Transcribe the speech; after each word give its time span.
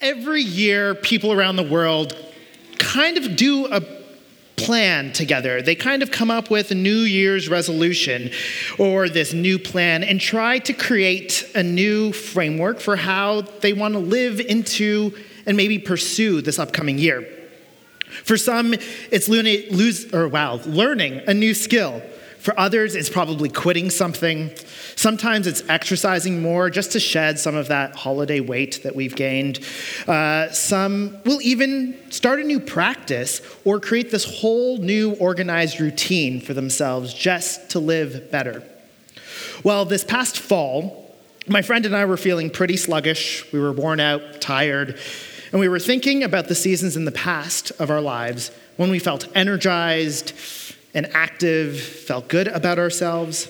Every 0.00 0.42
year, 0.42 0.94
people 0.94 1.32
around 1.32 1.56
the 1.56 1.64
world 1.64 2.16
kind 2.78 3.16
of 3.18 3.34
do 3.34 3.66
a 3.66 3.82
plan 4.54 5.12
together. 5.12 5.60
They 5.60 5.74
kind 5.74 6.04
of 6.04 6.12
come 6.12 6.30
up 6.30 6.50
with 6.50 6.70
a 6.70 6.74
New 6.76 7.00
Year's 7.00 7.48
resolution 7.48 8.30
or 8.78 9.08
this 9.08 9.32
new 9.32 9.58
plan 9.58 10.04
and 10.04 10.20
try 10.20 10.60
to 10.60 10.72
create 10.72 11.50
a 11.54 11.64
new 11.64 12.12
framework 12.12 12.78
for 12.78 12.94
how 12.94 13.40
they 13.40 13.72
want 13.72 13.94
to 13.94 14.00
live 14.00 14.38
into 14.38 15.12
and 15.46 15.56
maybe 15.56 15.80
pursue 15.80 16.42
this 16.42 16.60
upcoming 16.60 16.98
year. 16.98 17.26
For 18.24 18.36
some, 18.36 18.74
it's 19.10 19.28
lose, 19.28 20.12
or 20.14 20.28
wow, 20.28 20.60
learning 20.64 21.22
a 21.26 21.34
new 21.34 21.54
skill. 21.54 22.02
For 22.38 22.58
others, 22.58 22.94
it's 22.94 23.10
probably 23.10 23.48
quitting 23.48 23.90
something. 23.90 24.50
Sometimes 24.94 25.46
it's 25.46 25.62
exercising 25.68 26.40
more 26.40 26.70
just 26.70 26.92
to 26.92 27.00
shed 27.00 27.38
some 27.38 27.56
of 27.56 27.68
that 27.68 27.96
holiday 27.96 28.40
weight 28.40 28.82
that 28.84 28.94
we've 28.94 29.16
gained. 29.16 29.60
Uh, 30.06 30.50
some 30.50 31.18
will 31.24 31.42
even 31.42 31.98
start 32.10 32.40
a 32.40 32.44
new 32.44 32.60
practice 32.60 33.42
or 33.64 33.80
create 33.80 34.10
this 34.10 34.40
whole 34.40 34.78
new 34.78 35.14
organized 35.14 35.80
routine 35.80 36.40
for 36.40 36.54
themselves 36.54 37.12
just 37.12 37.70
to 37.70 37.80
live 37.80 38.30
better. 38.30 38.62
Well, 39.64 39.84
this 39.84 40.04
past 40.04 40.38
fall, 40.38 41.14
my 41.48 41.62
friend 41.62 41.84
and 41.86 41.96
I 41.96 42.04
were 42.04 42.16
feeling 42.16 42.50
pretty 42.50 42.76
sluggish. 42.76 43.50
We 43.52 43.58
were 43.58 43.72
worn 43.72 43.98
out, 43.98 44.40
tired, 44.40 44.98
and 45.50 45.60
we 45.60 45.68
were 45.68 45.80
thinking 45.80 46.22
about 46.22 46.48
the 46.48 46.54
seasons 46.54 46.96
in 46.96 47.04
the 47.04 47.12
past 47.12 47.72
of 47.80 47.90
our 47.90 48.00
lives 48.00 48.52
when 48.76 48.90
we 48.90 48.98
felt 48.98 49.26
energized 49.34 50.32
and 50.98 51.06
active, 51.14 51.80
felt 51.80 52.26
good 52.26 52.48
about 52.48 52.76
ourselves. 52.76 53.48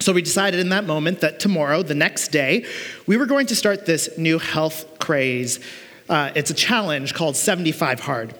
So 0.00 0.12
we 0.12 0.20
decided 0.20 0.60
in 0.60 0.68
that 0.68 0.84
moment 0.84 1.20
that 1.20 1.40
tomorrow, 1.40 1.82
the 1.82 1.94
next 1.94 2.28
day, 2.28 2.66
we 3.06 3.16
were 3.16 3.24
going 3.24 3.46
to 3.46 3.56
start 3.56 3.86
this 3.86 4.18
new 4.18 4.38
health 4.38 4.98
craze. 4.98 5.60
Uh, 6.10 6.30
it's 6.34 6.50
a 6.50 6.54
challenge 6.54 7.14
called 7.14 7.36
75 7.36 8.00
Hard. 8.00 8.34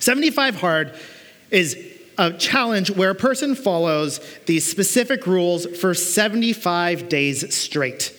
75 0.00 0.56
Hard 0.56 0.94
is 1.52 1.78
a 2.18 2.32
challenge 2.32 2.90
where 2.90 3.10
a 3.10 3.14
person 3.14 3.54
follows 3.54 4.18
these 4.46 4.68
specific 4.68 5.24
rules 5.24 5.66
for 5.78 5.94
75 5.94 7.08
days 7.08 7.54
straight. 7.54 8.12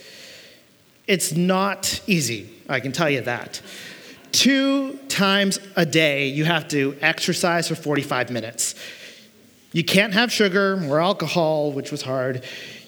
It's 1.05 1.33
not 1.33 2.01
easy, 2.07 2.49
I 2.69 2.79
can 2.79 2.93
tell 2.93 3.09
you 3.09 3.21
that. 3.21 3.61
Two 4.31 4.97
times 5.09 5.59
a 5.75 5.85
day, 5.85 6.29
you 6.29 6.45
have 6.45 6.69
to 6.69 6.95
exercise 7.01 7.67
for 7.67 7.75
45 7.75 8.29
minutes. 8.29 8.75
You 9.71 9.83
can't 9.83 10.13
have 10.13 10.31
sugar 10.31 10.83
or 10.87 10.99
alcohol, 10.99 11.71
which 11.71 11.91
was 11.91 12.01
hard. 12.01 12.43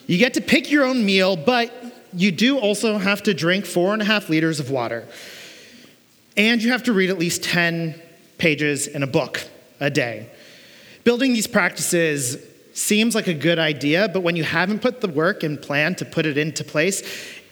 You 0.06 0.18
get 0.18 0.34
to 0.34 0.42
pick 0.42 0.70
your 0.70 0.84
own 0.84 1.06
meal, 1.06 1.36
but 1.36 1.72
you 2.14 2.32
do 2.32 2.60
also 2.60 2.98
have 2.98 3.24
to 3.24 3.34
drink 3.34 3.66
four 3.66 3.94
and 3.94 4.02
a 4.02 4.06
half 4.06 4.30
liters 4.30 4.60
of 4.60 4.70
water. 4.70 5.08
And 6.36 6.62
you 6.62 6.72
have 6.72 6.84
to 6.84 6.94
read 6.94 7.10
at 7.10 7.18
least 7.18 7.44
10 7.44 8.00
pages 8.38 8.88
in 8.88 9.04
a 9.04 9.08
book 9.08 9.42
a 9.80 9.90
day. 9.90 10.30
Building 11.04 11.34
these 11.34 11.48
practices 11.48 12.38
seems 12.74 13.14
like 13.16 13.28
a 13.28 13.34
good 13.34 13.60
idea, 13.60 14.10
but 14.10 14.22
when 14.22 14.36
you 14.36 14.44
haven't 14.44 14.82
put 14.82 15.00
the 15.00 15.08
work 15.08 15.44
and 15.44 15.62
plan 15.62 15.96
to 15.96 16.06
put 16.06 16.26
it 16.26 16.38
into 16.38 16.64
place, 16.64 17.04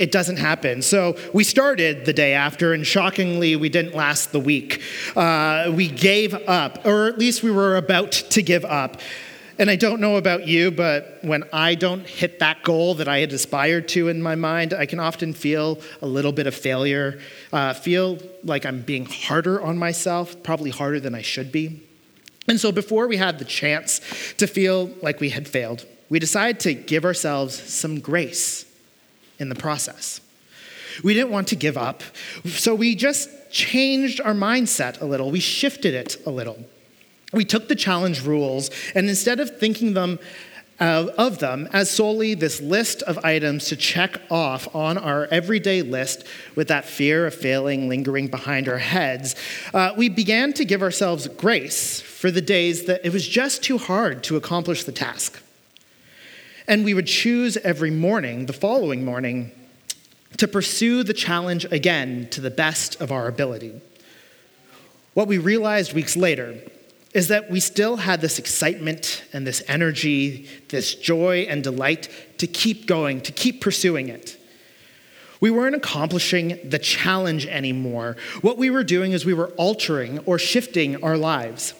it 0.01 0.11
doesn't 0.11 0.37
happen. 0.37 0.81
So 0.81 1.15
we 1.31 1.43
started 1.43 2.05
the 2.05 2.13
day 2.13 2.33
after, 2.33 2.73
and 2.73 2.85
shockingly, 2.85 3.55
we 3.55 3.69
didn't 3.69 3.93
last 3.93 4.31
the 4.31 4.39
week. 4.39 4.81
Uh, 5.15 5.71
we 5.75 5.89
gave 5.89 6.33
up, 6.33 6.83
or 6.87 7.05
at 7.05 7.19
least 7.19 7.43
we 7.43 7.51
were 7.51 7.77
about 7.77 8.11
to 8.11 8.41
give 8.41 8.65
up. 8.65 8.99
And 9.59 9.69
I 9.69 9.75
don't 9.75 10.01
know 10.01 10.17
about 10.17 10.47
you, 10.47 10.71
but 10.71 11.19
when 11.21 11.43
I 11.53 11.75
don't 11.75 12.07
hit 12.07 12.39
that 12.39 12.63
goal 12.63 12.95
that 12.95 13.07
I 13.07 13.19
had 13.19 13.31
aspired 13.31 13.87
to 13.89 14.07
in 14.07 14.23
my 14.23 14.33
mind, 14.33 14.73
I 14.73 14.87
can 14.87 14.99
often 14.99 15.33
feel 15.33 15.79
a 16.01 16.07
little 16.07 16.31
bit 16.31 16.47
of 16.47 16.55
failure, 16.55 17.19
uh, 17.53 17.75
feel 17.75 18.17
like 18.43 18.65
I'm 18.65 18.81
being 18.81 19.05
harder 19.05 19.61
on 19.61 19.77
myself, 19.77 20.41
probably 20.41 20.71
harder 20.71 20.99
than 20.99 21.13
I 21.13 21.21
should 21.21 21.51
be. 21.51 21.87
And 22.47 22.59
so 22.59 22.71
before 22.71 23.07
we 23.07 23.17
had 23.17 23.37
the 23.37 23.45
chance 23.45 24.01
to 24.37 24.47
feel 24.47 24.89
like 25.03 25.19
we 25.19 25.29
had 25.29 25.47
failed, 25.47 25.85
we 26.09 26.17
decided 26.17 26.59
to 26.61 26.73
give 26.73 27.05
ourselves 27.05 27.53
some 27.71 27.99
grace 27.99 28.65
in 29.41 29.49
the 29.49 29.55
process. 29.55 30.21
We 31.03 31.13
didn't 31.13 31.31
want 31.31 31.47
to 31.49 31.55
give 31.55 31.77
up, 31.77 32.03
so 32.45 32.75
we 32.75 32.95
just 32.95 33.29
changed 33.51 34.21
our 34.21 34.33
mindset 34.33 35.01
a 35.01 35.05
little. 35.05 35.31
We 35.31 35.39
shifted 35.39 35.93
it 35.93 36.17
a 36.25 36.29
little. 36.29 36.59
We 37.33 37.45
took 37.45 37.67
the 37.67 37.75
challenge 37.75 38.21
rules, 38.25 38.69
and 38.93 39.09
instead 39.09 39.39
of 39.39 39.57
thinking 39.57 39.93
them 39.93 40.19
uh, 40.79 41.11
of 41.17 41.37
them 41.37 41.69
as 41.71 41.91
solely 41.91 42.33
this 42.33 42.59
list 42.59 43.03
of 43.03 43.19
items 43.23 43.67
to 43.67 43.75
check 43.75 44.19
off 44.31 44.75
on 44.75 44.97
our 44.97 45.25
everyday 45.25 45.83
list 45.83 46.25
with 46.55 46.67
that 46.69 46.85
fear 46.85 47.27
of 47.27 47.35
failing 47.35 47.87
lingering 47.87 48.27
behind 48.27 48.67
our 48.67 48.79
heads, 48.79 49.35
uh, 49.75 49.91
we 49.95 50.09
began 50.09 50.51
to 50.51 50.65
give 50.65 50.81
ourselves 50.81 51.27
grace 51.27 52.01
for 52.01 52.31
the 52.31 52.41
days 52.41 52.85
that 52.85 53.05
it 53.05 53.13
was 53.13 53.27
just 53.27 53.63
too 53.63 53.77
hard 53.77 54.23
to 54.23 54.35
accomplish 54.35 54.83
the 54.83 54.91
task. 54.91 55.41
And 56.71 56.85
we 56.85 56.93
would 56.93 57.05
choose 57.05 57.57
every 57.57 57.91
morning, 57.91 58.45
the 58.45 58.53
following 58.53 59.03
morning, 59.03 59.51
to 60.37 60.47
pursue 60.47 61.03
the 61.03 61.13
challenge 61.13 61.65
again 61.65 62.29
to 62.31 62.39
the 62.39 62.49
best 62.49 63.01
of 63.01 63.11
our 63.11 63.27
ability. 63.27 63.81
What 65.13 65.27
we 65.27 65.37
realized 65.37 65.91
weeks 65.91 66.15
later 66.15 66.59
is 67.13 67.27
that 67.27 67.51
we 67.51 67.59
still 67.59 67.97
had 67.97 68.21
this 68.21 68.39
excitement 68.39 69.21
and 69.33 69.45
this 69.45 69.61
energy, 69.67 70.47
this 70.69 70.95
joy 70.95 71.45
and 71.49 71.61
delight 71.61 72.07
to 72.37 72.47
keep 72.47 72.85
going, 72.85 73.19
to 73.19 73.33
keep 73.33 73.59
pursuing 73.59 74.07
it. 74.07 74.37
We 75.41 75.51
weren't 75.51 75.75
accomplishing 75.75 76.57
the 76.69 76.79
challenge 76.79 77.47
anymore. 77.47 78.15
What 78.39 78.57
we 78.57 78.69
were 78.69 78.85
doing 78.85 79.11
is 79.11 79.25
we 79.25 79.33
were 79.33 79.49
altering 79.57 80.19
or 80.19 80.39
shifting 80.39 81.03
our 81.03 81.17
lives 81.17 81.73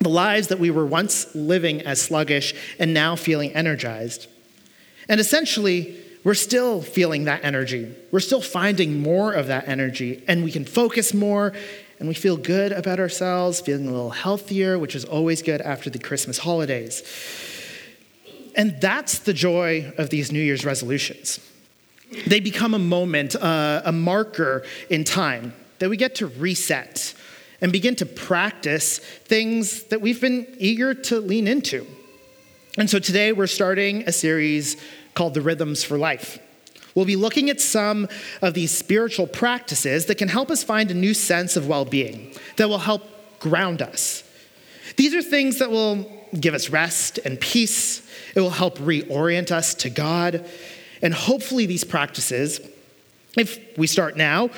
the 0.00 0.08
lives 0.08 0.48
that 0.48 0.58
we 0.58 0.70
were 0.70 0.86
once 0.86 1.34
living 1.34 1.82
as 1.82 2.00
sluggish 2.00 2.54
and 2.78 2.92
now 2.92 3.16
feeling 3.16 3.52
energized. 3.52 4.26
And 5.08 5.20
essentially, 5.20 6.00
we're 6.24 6.34
still 6.34 6.80
feeling 6.80 7.24
that 7.24 7.44
energy. 7.44 7.94
We're 8.10 8.20
still 8.20 8.40
finding 8.40 9.00
more 9.00 9.32
of 9.32 9.46
that 9.48 9.68
energy, 9.68 10.22
and 10.26 10.42
we 10.42 10.50
can 10.50 10.64
focus 10.64 11.12
more, 11.12 11.52
and 11.98 12.08
we 12.08 12.14
feel 12.14 12.36
good 12.36 12.72
about 12.72 12.98
ourselves, 12.98 13.60
feeling 13.60 13.86
a 13.86 13.90
little 13.90 14.10
healthier, 14.10 14.78
which 14.78 14.96
is 14.96 15.04
always 15.04 15.42
good 15.42 15.60
after 15.60 15.90
the 15.90 15.98
Christmas 15.98 16.38
holidays. 16.38 17.02
And 18.56 18.80
that's 18.80 19.18
the 19.18 19.32
joy 19.34 19.92
of 19.98 20.10
these 20.10 20.32
New 20.32 20.40
Year's 20.40 20.64
resolutions. 20.64 21.40
They 22.26 22.40
become 22.40 22.74
a 22.74 22.78
moment, 22.78 23.36
uh, 23.36 23.82
a 23.84 23.92
marker 23.92 24.64
in 24.88 25.04
time 25.04 25.52
that 25.78 25.90
we 25.90 25.96
get 25.96 26.14
to 26.16 26.26
reset 26.26 27.14
and 27.64 27.72
begin 27.72 27.96
to 27.96 28.04
practice 28.04 28.98
things 28.98 29.84
that 29.84 30.02
we've 30.02 30.20
been 30.20 30.46
eager 30.58 30.92
to 30.92 31.18
lean 31.18 31.48
into. 31.48 31.86
And 32.76 32.90
so 32.90 32.98
today 32.98 33.32
we're 33.32 33.46
starting 33.46 34.02
a 34.06 34.12
series 34.12 34.76
called 35.14 35.32
The 35.32 35.40
Rhythms 35.40 35.82
for 35.82 35.96
Life. 35.96 36.38
We'll 36.94 37.06
be 37.06 37.16
looking 37.16 37.48
at 37.48 37.62
some 37.62 38.06
of 38.42 38.52
these 38.52 38.70
spiritual 38.70 39.26
practices 39.26 40.04
that 40.06 40.18
can 40.18 40.28
help 40.28 40.50
us 40.50 40.62
find 40.62 40.90
a 40.90 40.94
new 40.94 41.14
sense 41.14 41.56
of 41.56 41.66
well 41.66 41.86
being, 41.86 42.34
that 42.58 42.68
will 42.68 42.76
help 42.76 43.02
ground 43.40 43.80
us. 43.80 44.24
These 44.98 45.14
are 45.14 45.22
things 45.22 45.58
that 45.58 45.70
will 45.70 46.06
give 46.38 46.52
us 46.52 46.68
rest 46.68 47.18
and 47.24 47.40
peace, 47.40 48.06
it 48.34 48.40
will 48.40 48.50
help 48.50 48.76
reorient 48.76 49.50
us 49.50 49.72
to 49.76 49.88
God. 49.88 50.44
And 51.00 51.14
hopefully, 51.14 51.64
these 51.64 51.82
practices, 51.82 52.60
if 53.38 53.58
we 53.78 53.86
start 53.86 54.18
now, 54.18 54.50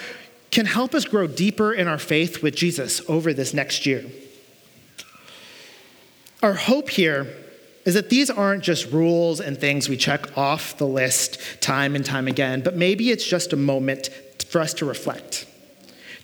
can 0.56 0.65
help 0.65 0.94
us 0.94 1.05
grow 1.05 1.27
deeper 1.27 1.71
in 1.75 1.87
our 1.87 1.99
faith 1.99 2.43
with 2.43 2.56
Jesus 2.56 3.03
over 3.11 3.34
this 3.34 3.53
next 3.53 3.84
year. 3.84 4.06
Our 6.43 6.55
hope 6.55 6.89
here 6.89 7.27
is 7.84 7.93
that 7.93 8.09
these 8.09 8.31
aren't 8.31 8.65
just 8.65 8.91
rules 8.91 9.39
and 9.39 9.59
things 9.59 9.87
we 9.87 9.99
check 9.99 10.34
off 10.34 10.78
the 10.78 10.87
list 10.87 11.39
time 11.61 11.95
and 11.95 12.03
time 12.03 12.27
again, 12.27 12.62
but 12.62 12.75
maybe 12.75 13.11
it's 13.11 13.27
just 13.27 13.53
a 13.53 13.56
moment 13.56 14.09
for 14.49 14.62
us 14.62 14.72
to 14.72 14.87
reflect, 14.87 15.47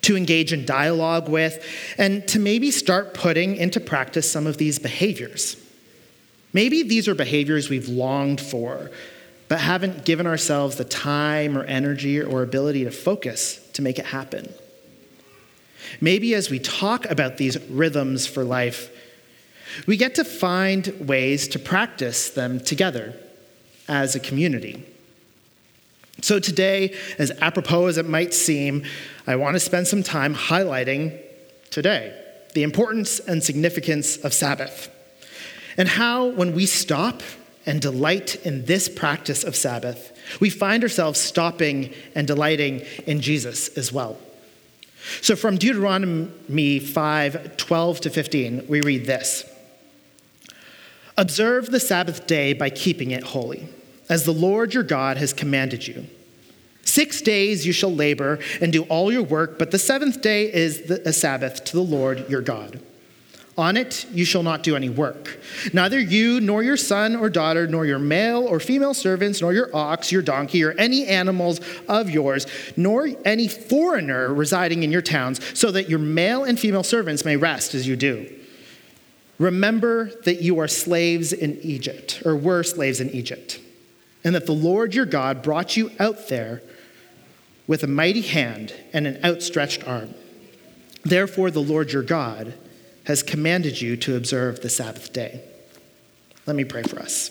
to 0.01 0.17
engage 0.17 0.51
in 0.51 0.65
dialogue 0.65 1.29
with, 1.29 1.63
and 1.99 2.27
to 2.29 2.39
maybe 2.39 2.71
start 2.71 3.13
putting 3.13 3.57
into 3.57 3.81
practice 3.81 4.33
some 4.33 4.47
of 4.47 4.57
these 4.57 4.79
behaviors. 4.79 5.63
Maybe 6.55 6.83
these 6.83 7.07
are 7.07 7.15
behaviors 7.15 7.69
we've 7.69 7.91
longed 7.91 8.41
for, 8.41 8.91
but 9.49 9.61
haven't 9.61 10.07
given 10.07 10.27
ourselves 10.27 10.77
the 10.77 10.85
time 10.85 11.59
or 11.59 11.65
energy 11.65 12.19
or 12.19 12.43
ability 12.43 12.85
to 12.85 12.91
focus 12.91 13.62
to 13.75 13.83
make 13.83 13.99
it 13.99 14.07
happen. 14.07 14.53
Maybe 16.01 16.35
as 16.35 16.51
we 16.51 16.59
talk 16.59 17.11
about 17.11 17.37
these 17.37 17.59
rhythms 17.69 18.27
for 18.27 18.45
life, 18.45 18.91
we 19.87 19.97
get 19.97 20.15
to 20.17 20.25
find 20.25 20.89
ways 21.01 21.49
to 21.49 21.59
practice 21.59 22.31
them 22.31 22.61
together 22.61 23.15
as 23.89 24.15
a 24.15 24.21
community. 24.21 24.87
So, 26.21 26.39
today, 26.39 26.95
as 27.19 27.33
apropos 27.41 27.87
as 27.87 27.99
it 27.99 28.09
might 28.09 28.35
seem, 28.35 28.85
I 29.27 29.37
want 29.37 29.55
to 29.55 29.61
spend 29.61 29.89
some 29.89 30.03
time 30.03 30.35
highlighting 30.35 31.19
today 31.71 32.19
the 32.55 32.63
importance 32.63 33.19
and 33.19 33.43
significance 33.43 34.19
of 34.19 34.35
Sabbath 34.35 34.91
and 35.77 35.89
how, 35.89 36.27
when 36.27 36.55
we 36.55 36.67
stop 36.67 37.23
and 37.67 37.81
delight 37.81 38.37
in 38.47 38.65
this 38.67 38.89
practice 38.89 39.45
of 39.45 39.57
Sabbath, 39.57 40.13
we 40.41 40.51
find 40.51 40.83
ourselves 40.83 41.21
stopping 41.21 41.93
and 42.15 42.27
delighting 42.27 42.83
in 43.07 43.21
Jesus 43.21 43.69
as 43.77 43.93
well. 43.93 44.19
So 45.21 45.37
from 45.37 45.57
Deuteronomy 45.57 46.79
5 46.79 47.57
12 47.57 48.01
to 48.01 48.11
15, 48.11 48.67
we 48.69 48.81
read 48.81 49.07
this 49.07 49.45
Observe 51.17 51.67
the 51.67 51.81
Sabbath 51.81 52.27
day 52.27 52.53
by 52.53 52.71
keeping 52.71 53.11
it 53.11 53.23
holy, 53.23 53.69
as 54.09 54.25
the 54.25 54.33
Lord 54.33 54.75
your 54.75 54.83
God 54.83 55.17
has 55.17 55.33
commanded 55.33 55.87
you. 55.87 56.07
Six 56.85 57.23
days 57.23 57.67
you 57.67 57.73
shall 57.73 57.95
labor 57.95 58.39
and 58.61 58.73
do 58.73 58.83
all 58.85 59.13
your 59.13 59.23
work, 59.23 59.59
but 59.59 59.71
the 59.71 59.79
seventh 59.79 60.21
day 60.21 60.53
is 60.53 60.91
a 60.91 61.13
Sabbath 61.13 61.65
to 61.65 61.73
the 61.73 61.83
Lord 61.83 62.29
your 62.29 62.43
God. 62.43 62.81
On 63.59 63.77
it 63.77 64.07
you 64.11 64.25
shall 64.25 64.43
not 64.43 64.63
do 64.63 64.77
any 64.77 64.89
work. 64.89 65.39
Neither 65.75 66.01
you, 66.01 66.41
nor 66.41 66.63
your 66.63 66.79
son 66.79 67.15
or 67.15 67.29
daughter, 67.29 67.67
nor 67.67 67.85
your 67.85 67.99
male 67.99 68.47
or 68.47 68.59
female 68.59 68.95
servants, 68.95 69.43
nor 69.43 69.53
your 69.53 69.75
ox, 69.77 70.11
your 70.11 70.23
donkey, 70.23 70.65
or 70.65 70.73
any 70.73 71.07
animals 71.07 71.61
of 71.87 72.09
yours, 72.09 72.47
nor 72.79 73.09
any 73.27 73.49
foreigner 73.49 74.33
residing 74.33 74.83
in 74.85 74.91
your 74.91 75.03
towns, 75.03 75.39
so 75.59 75.71
that 75.71 75.91
your 75.91 75.99
male 75.99 76.45
and 76.45 76.59
female 76.59 76.83
servants 76.83 77.27
may 77.27 77.37
rest 77.37 77.75
as 77.75 77.87
you 77.87 77.95
do. 77.95 78.33
Remember 79.39 80.11
that 80.25 80.41
you 80.41 80.59
are 80.59 80.69
slaves 80.69 81.33
in 81.33 81.59
Egypt, 81.61 82.23
or 82.25 82.35
were 82.35 82.63
slaves 82.63 83.01
in 83.01 83.11
Egypt, 83.11 83.61
and 84.25 84.35
that 84.35 84.47
the 84.47 84.53
Lord 84.53 84.95
your 84.95 85.07
God 85.07 85.43
brought 85.43 85.77
you 85.77 85.91
out 85.99 86.29
there 86.29 86.63
with 87.67 87.83
a 87.83 87.87
mighty 87.87 88.23
hand 88.23 88.75
and 88.95 89.07
an 89.07 89.23
outstretched 89.23 89.87
arm. 89.87 90.15
Therefore, 91.05 91.51
the 91.51 91.61
Lord 91.61 91.93
your 91.93 92.03
God 92.03 92.55
has 93.05 93.23
commanded 93.23 93.81
you 93.81 93.97
to 93.97 94.17
observe 94.17 94.61
the 94.61 94.69
Sabbath 94.69 95.13
day. 95.13 95.43
Let 96.47 96.57
me 96.57 96.65
pray 96.65 96.83
for 96.83 96.99
us. 96.99 97.31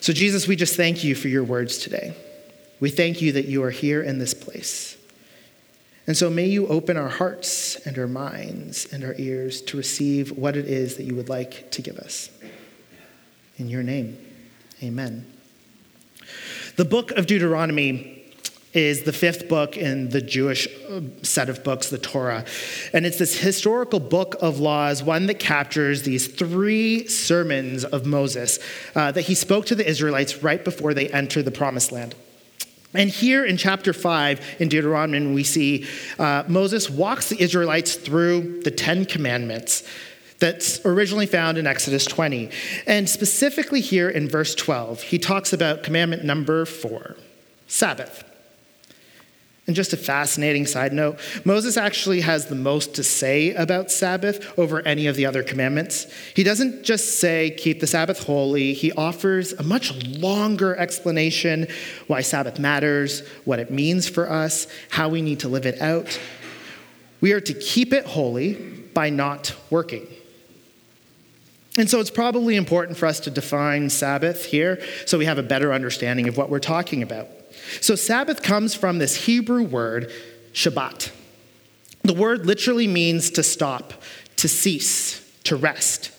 So, 0.00 0.12
Jesus, 0.12 0.48
we 0.48 0.56
just 0.56 0.76
thank 0.76 1.04
you 1.04 1.14
for 1.14 1.28
your 1.28 1.44
words 1.44 1.78
today. 1.78 2.14
We 2.80 2.90
thank 2.90 3.20
you 3.20 3.32
that 3.32 3.46
you 3.46 3.62
are 3.62 3.70
here 3.70 4.02
in 4.02 4.18
this 4.18 4.32
place. 4.32 4.96
And 6.06 6.16
so, 6.16 6.30
may 6.30 6.46
you 6.46 6.66
open 6.68 6.96
our 6.96 7.08
hearts 7.08 7.76
and 7.86 7.98
our 7.98 8.08
minds 8.08 8.90
and 8.92 9.04
our 9.04 9.14
ears 9.18 9.60
to 9.62 9.76
receive 9.76 10.32
what 10.32 10.56
it 10.56 10.66
is 10.66 10.96
that 10.96 11.04
you 11.04 11.14
would 11.14 11.28
like 11.28 11.70
to 11.72 11.82
give 11.82 11.98
us. 11.98 12.30
In 13.58 13.68
your 13.68 13.82
name, 13.82 14.16
amen. 14.82 15.30
The 16.76 16.84
book 16.86 17.10
of 17.10 17.26
Deuteronomy 17.26 18.19
is 18.72 19.02
the 19.02 19.12
fifth 19.12 19.48
book 19.48 19.76
in 19.76 20.10
the 20.10 20.20
Jewish 20.20 20.68
uh, 20.88 21.00
set 21.22 21.48
of 21.48 21.64
books, 21.64 21.90
the 21.90 21.98
Torah. 21.98 22.44
And 22.92 23.04
it's 23.04 23.18
this 23.18 23.38
historical 23.38 23.98
book 23.98 24.36
of 24.40 24.60
laws, 24.60 25.02
one 25.02 25.26
that 25.26 25.40
captures 25.40 26.02
these 26.02 26.28
three 26.28 27.06
sermons 27.08 27.84
of 27.84 28.06
Moses 28.06 28.60
uh, 28.94 29.10
that 29.12 29.22
he 29.22 29.34
spoke 29.34 29.66
to 29.66 29.74
the 29.74 29.88
Israelites 29.88 30.42
right 30.42 30.64
before 30.64 30.94
they 30.94 31.08
enter 31.08 31.42
the 31.42 31.50
promised 31.50 31.90
land. 31.90 32.14
And 32.94 33.10
here 33.10 33.44
in 33.44 33.56
chapter 33.56 33.92
5 33.92 34.56
in 34.60 34.68
Deuteronomy, 34.68 35.32
we 35.32 35.44
see 35.44 35.86
uh, 36.18 36.44
Moses 36.48 36.90
walks 36.90 37.28
the 37.28 37.40
Israelites 37.40 37.94
through 37.94 38.62
the 38.62 38.70
Ten 38.70 39.04
Commandments 39.04 39.84
that's 40.38 40.84
originally 40.84 41.26
found 41.26 41.58
in 41.58 41.66
Exodus 41.66 42.04
20. 42.06 42.50
And 42.86 43.08
specifically 43.08 43.80
here 43.80 44.08
in 44.08 44.28
verse 44.28 44.54
12, 44.54 45.02
he 45.02 45.18
talks 45.18 45.52
about 45.52 45.82
commandment 45.82 46.24
number 46.24 46.64
four 46.64 47.16
Sabbath. 47.68 48.24
And 49.70 49.76
just 49.76 49.92
a 49.92 49.96
fascinating 49.96 50.66
side 50.66 50.92
note 50.92 51.20
Moses 51.44 51.76
actually 51.76 52.22
has 52.22 52.46
the 52.46 52.56
most 52.56 52.96
to 52.96 53.04
say 53.04 53.54
about 53.54 53.88
Sabbath 53.88 54.58
over 54.58 54.82
any 54.82 55.06
of 55.06 55.14
the 55.14 55.26
other 55.26 55.44
commandments. 55.44 56.12
He 56.34 56.42
doesn't 56.42 56.82
just 56.82 57.20
say, 57.20 57.54
keep 57.56 57.78
the 57.78 57.86
Sabbath 57.86 58.24
holy, 58.24 58.72
he 58.72 58.90
offers 58.90 59.52
a 59.52 59.62
much 59.62 59.94
longer 60.18 60.74
explanation 60.74 61.68
why 62.08 62.20
Sabbath 62.20 62.58
matters, 62.58 63.20
what 63.44 63.60
it 63.60 63.70
means 63.70 64.08
for 64.08 64.28
us, 64.28 64.66
how 64.88 65.08
we 65.08 65.22
need 65.22 65.38
to 65.38 65.48
live 65.48 65.66
it 65.66 65.80
out. 65.80 66.18
We 67.20 67.32
are 67.32 67.40
to 67.40 67.54
keep 67.54 67.92
it 67.92 68.06
holy 68.06 68.54
by 68.92 69.08
not 69.10 69.54
working. 69.70 70.08
And 71.78 71.88
so 71.88 72.00
it's 72.00 72.10
probably 72.10 72.56
important 72.56 72.98
for 72.98 73.06
us 73.06 73.20
to 73.20 73.30
define 73.30 73.88
Sabbath 73.88 74.46
here 74.46 74.82
so 75.06 75.16
we 75.16 75.26
have 75.26 75.38
a 75.38 75.44
better 75.44 75.72
understanding 75.72 76.26
of 76.26 76.36
what 76.36 76.50
we're 76.50 76.58
talking 76.58 77.04
about. 77.04 77.28
So, 77.80 77.94
Sabbath 77.94 78.42
comes 78.42 78.74
from 78.74 78.98
this 78.98 79.26
Hebrew 79.26 79.62
word, 79.62 80.12
Shabbat. 80.52 81.10
The 82.02 82.14
word 82.14 82.46
literally 82.46 82.86
means 82.86 83.30
to 83.30 83.42
stop, 83.42 83.92
to 84.36 84.48
cease, 84.48 85.20
to 85.44 85.56
rest. 85.56 86.12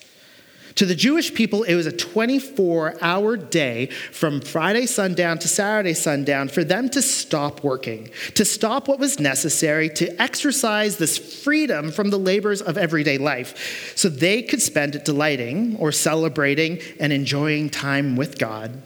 To 0.76 0.86
the 0.86 0.96
Jewish 0.96 1.34
people, 1.34 1.64
it 1.64 1.76
was 1.76 1.86
a 1.86 1.92
24 1.92 2.96
hour 3.02 3.36
day 3.36 3.88
from 4.12 4.42
Friday 4.42 4.86
sundown 4.86 5.38
to 5.40 5.48
Saturday 5.48 5.94
sundown 5.94 6.48
for 6.48 6.64
them 6.64 6.90
to 6.90 7.02
stop 7.02 7.64
working, 7.64 8.10
to 8.36 8.46
stop 8.46 8.88
what 8.88 9.00
was 9.00 9.20
necessary, 9.20 9.90
to 9.90 10.22
exercise 10.22 10.98
this 10.98 11.18
freedom 11.18 11.92
from 11.92 12.10
the 12.10 12.18
labors 12.18 12.62
of 12.62 12.78
everyday 12.78 13.18
life, 13.18 13.94
so 13.96 14.08
they 14.08 14.42
could 14.42 14.62
spend 14.62 14.96
it 14.96 15.04
delighting 15.04 15.76
or 15.78 15.92
celebrating 15.92 16.80
and 17.00 17.12
enjoying 17.12 17.70
time 17.70 18.16
with 18.16 18.38
God, 18.38 18.82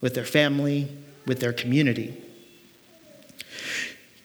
with 0.00 0.14
their 0.14 0.24
family, 0.24 0.88
with 1.26 1.40
their 1.40 1.52
community. 1.52 2.20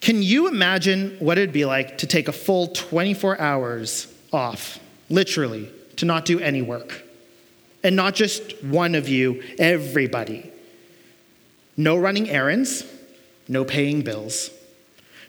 Can 0.02 0.22
you 0.24 0.48
imagine 0.48 1.18
what 1.20 1.38
it'd 1.38 1.54
be 1.54 1.66
like 1.66 1.98
to 2.00 2.08
take 2.08 2.28
a 2.28 2.32
full 2.32 2.68
24 2.68 3.40
hours 3.40 4.14
off, 4.32 4.80
literally, 5.10 5.70
to 5.98 6.06
not 6.06 6.26
do 6.26 6.40
any 6.40 6.62
work? 6.62 7.04
And 7.84 7.96
not 7.96 8.16
just 8.16 8.64
one 8.64 8.96
of 8.96 9.08
you, 9.08 9.44
everybody. 9.58 10.52
No 11.78 11.98
running 11.98 12.30
errands, 12.30 12.84
no 13.48 13.64
paying 13.64 14.02
bills, 14.02 14.52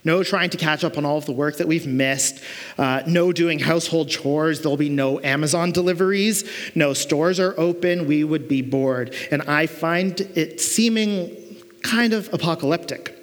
no 0.03 0.23
trying 0.23 0.49
to 0.49 0.57
catch 0.57 0.83
up 0.83 0.97
on 0.97 1.05
all 1.05 1.17
of 1.17 1.25
the 1.25 1.31
work 1.31 1.57
that 1.57 1.67
we've 1.67 1.87
missed, 1.87 2.41
uh, 2.77 3.03
no 3.05 3.31
doing 3.31 3.59
household 3.59 4.09
chores. 4.09 4.61
There'll 4.61 4.77
be 4.77 4.89
no 4.89 5.21
Amazon 5.21 5.71
deliveries, 5.71 6.49
no 6.75 6.93
stores 6.93 7.39
are 7.39 7.53
open. 7.59 8.07
We 8.07 8.23
would 8.23 8.47
be 8.47 8.61
bored. 8.61 9.15
And 9.31 9.43
I 9.43 9.67
find 9.67 10.19
it 10.19 10.59
seeming 10.59 11.37
kind 11.83 12.13
of 12.13 12.33
apocalyptic. 12.33 13.17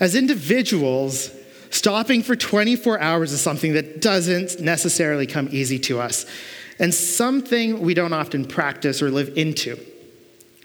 As 0.00 0.14
individuals, 0.14 1.30
stopping 1.70 2.22
for 2.22 2.34
24 2.34 3.00
hours 3.00 3.32
is 3.32 3.40
something 3.40 3.74
that 3.74 4.00
doesn't 4.00 4.60
necessarily 4.60 5.26
come 5.26 5.48
easy 5.52 5.78
to 5.80 6.00
us, 6.00 6.26
and 6.78 6.92
something 6.92 7.80
we 7.80 7.94
don't 7.94 8.12
often 8.12 8.44
practice 8.44 9.02
or 9.02 9.10
live 9.10 9.36
into. 9.36 9.76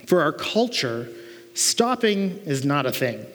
For 0.06 0.22
our 0.22 0.32
culture, 0.32 1.10
stopping 1.54 2.40
is 2.46 2.66
not 2.66 2.86
a 2.86 2.92
thing. 2.92 3.26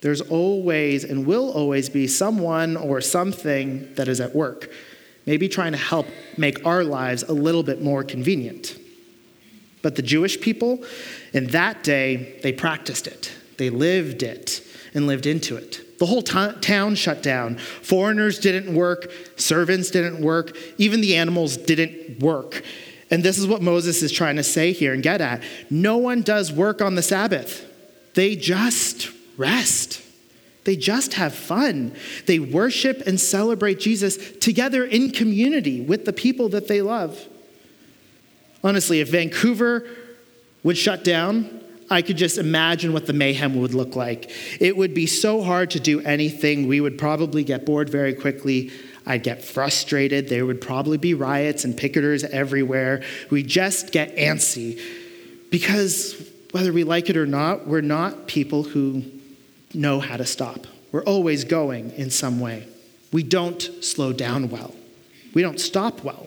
There's 0.00 0.20
always 0.20 1.04
and 1.04 1.26
will 1.26 1.50
always 1.52 1.88
be 1.88 2.06
someone 2.06 2.76
or 2.76 3.00
something 3.00 3.92
that 3.94 4.08
is 4.08 4.20
at 4.20 4.34
work, 4.34 4.70
maybe 5.26 5.48
trying 5.48 5.72
to 5.72 5.78
help 5.78 6.06
make 6.36 6.64
our 6.66 6.84
lives 6.84 7.22
a 7.22 7.32
little 7.32 7.62
bit 7.62 7.82
more 7.82 8.02
convenient. 8.02 8.78
But 9.86 9.94
the 9.94 10.02
Jewish 10.02 10.40
people, 10.40 10.84
in 11.32 11.46
that 11.50 11.84
day, 11.84 12.40
they 12.42 12.52
practiced 12.52 13.06
it, 13.06 13.30
they 13.56 13.70
lived 13.70 14.24
it, 14.24 14.60
and 14.94 15.06
lived 15.06 15.26
into 15.26 15.56
it. 15.56 16.00
The 16.00 16.06
whole 16.06 16.22
t- 16.22 16.60
town 16.60 16.96
shut 16.96 17.22
down. 17.22 17.58
Foreigners 17.58 18.40
didn't 18.40 18.74
work, 18.74 19.12
servants 19.36 19.92
didn't 19.92 20.20
work, 20.20 20.56
even 20.76 21.02
the 21.02 21.14
animals 21.14 21.56
didn't 21.56 22.18
work. 22.18 22.64
And 23.12 23.22
this 23.22 23.38
is 23.38 23.46
what 23.46 23.62
Moses 23.62 24.02
is 24.02 24.10
trying 24.10 24.34
to 24.34 24.42
say 24.42 24.72
here 24.72 24.92
and 24.92 25.04
get 25.04 25.20
at. 25.20 25.44
No 25.70 25.98
one 25.98 26.22
does 26.22 26.52
work 26.52 26.82
on 26.82 26.96
the 26.96 27.02
Sabbath, 27.02 27.64
they 28.14 28.34
just 28.34 29.12
rest. 29.36 30.02
They 30.64 30.74
just 30.74 31.14
have 31.14 31.32
fun. 31.32 31.94
They 32.26 32.40
worship 32.40 33.06
and 33.06 33.20
celebrate 33.20 33.78
Jesus 33.78 34.36
together 34.38 34.84
in 34.84 35.12
community 35.12 35.80
with 35.80 36.06
the 36.06 36.12
people 36.12 36.48
that 36.48 36.66
they 36.66 36.82
love. 36.82 37.28
Honestly, 38.66 38.98
if 38.98 39.10
Vancouver 39.10 39.86
would 40.64 40.76
shut 40.76 41.04
down, 41.04 41.60
I 41.88 42.02
could 42.02 42.16
just 42.16 42.36
imagine 42.36 42.92
what 42.92 43.06
the 43.06 43.12
mayhem 43.12 43.54
would 43.60 43.74
look 43.74 43.94
like. 43.94 44.28
It 44.60 44.76
would 44.76 44.92
be 44.92 45.06
so 45.06 45.40
hard 45.40 45.70
to 45.70 45.78
do 45.78 46.00
anything. 46.00 46.66
We 46.66 46.80
would 46.80 46.98
probably 46.98 47.44
get 47.44 47.64
bored 47.64 47.88
very 47.88 48.12
quickly. 48.12 48.72
I'd 49.06 49.22
get 49.22 49.44
frustrated. 49.44 50.28
There 50.28 50.44
would 50.44 50.60
probably 50.60 50.98
be 50.98 51.14
riots 51.14 51.64
and 51.64 51.78
picketers 51.78 52.24
everywhere. 52.24 53.04
We 53.30 53.44
just 53.44 53.92
get 53.92 54.16
antsy 54.16 54.80
because 55.52 56.20
whether 56.50 56.72
we 56.72 56.82
like 56.82 57.08
it 57.08 57.16
or 57.16 57.24
not, 57.24 57.68
we're 57.68 57.82
not 57.82 58.26
people 58.26 58.64
who 58.64 59.04
know 59.74 60.00
how 60.00 60.16
to 60.16 60.26
stop. 60.26 60.66
We're 60.90 61.04
always 61.04 61.44
going 61.44 61.92
in 61.92 62.10
some 62.10 62.40
way. 62.40 62.66
We 63.12 63.22
don't 63.22 63.62
slow 63.62 64.12
down 64.12 64.50
well. 64.50 64.74
We 65.34 65.42
don't 65.42 65.60
stop 65.60 66.02
well. 66.02 66.26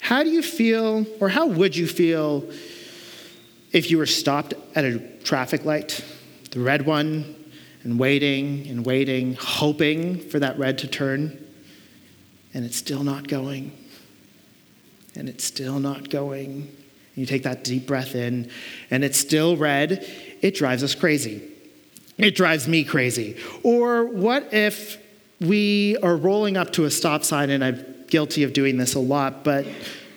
How 0.00 0.22
do 0.22 0.30
you 0.30 0.42
feel, 0.42 1.06
or 1.20 1.28
how 1.28 1.46
would 1.46 1.76
you 1.76 1.86
feel 1.86 2.48
if 3.72 3.90
you 3.90 3.98
were 3.98 4.06
stopped 4.06 4.54
at 4.74 4.84
a 4.84 4.98
traffic 5.24 5.64
light, 5.64 6.04
the 6.50 6.60
red 6.60 6.86
one, 6.86 7.34
and 7.82 7.98
waiting 7.98 8.66
and 8.68 8.84
waiting, 8.84 9.34
hoping 9.34 10.20
for 10.30 10.38
that 10.38 10.58
red 10.58 10.78
to 10.78 10.88
turn, 10.88 11.44
and 12.54 12.64
it's 12.64 12.76
still 12.76 13.02
not 13.02 13.28
going, 13.28 13.72
and 15.14 15.28
it's 15.28 15.44
still 15.44 15.78
not 15.78 16.08
going? 16.08 16.74
You 17.14 17.26
take 17.26 17.42
that 17.42 17.64
deep 17.64 17.86
breath 17.86 18.14
in, 18.14 18.50
and 18.90 19.04
it's 19.04 19.18
still 19.18 19.56
red. 19.56 20.08
It 20.40 20.54
drives 20.54 20.82
us 20.84 20.94
crazy. 20.94 21.42
It 22.16 22.34
drives 22.34 22.66
me 22.66 22.84
crazy. 22.84 23.36
Or 23.62 24.04
what 24.04 24.54
if 24.54 24.98
we 25.40 25.96
are 26.02 26.16
rolling 26.16 26.56
up 26.56 26.72
to 26.74 26.84
a 26.84 26.90
stop 26.90 27.24
sign, 27.24 27.50
and 27.50 27.64
I'm 27.64 27.87
guilty 28.10 28.42
of 28.42 28.52
doing 28.52 28.76
this 28.76 28.94
a 28.94 29.00
lot, 29.00 29.44
but 29.44 29.66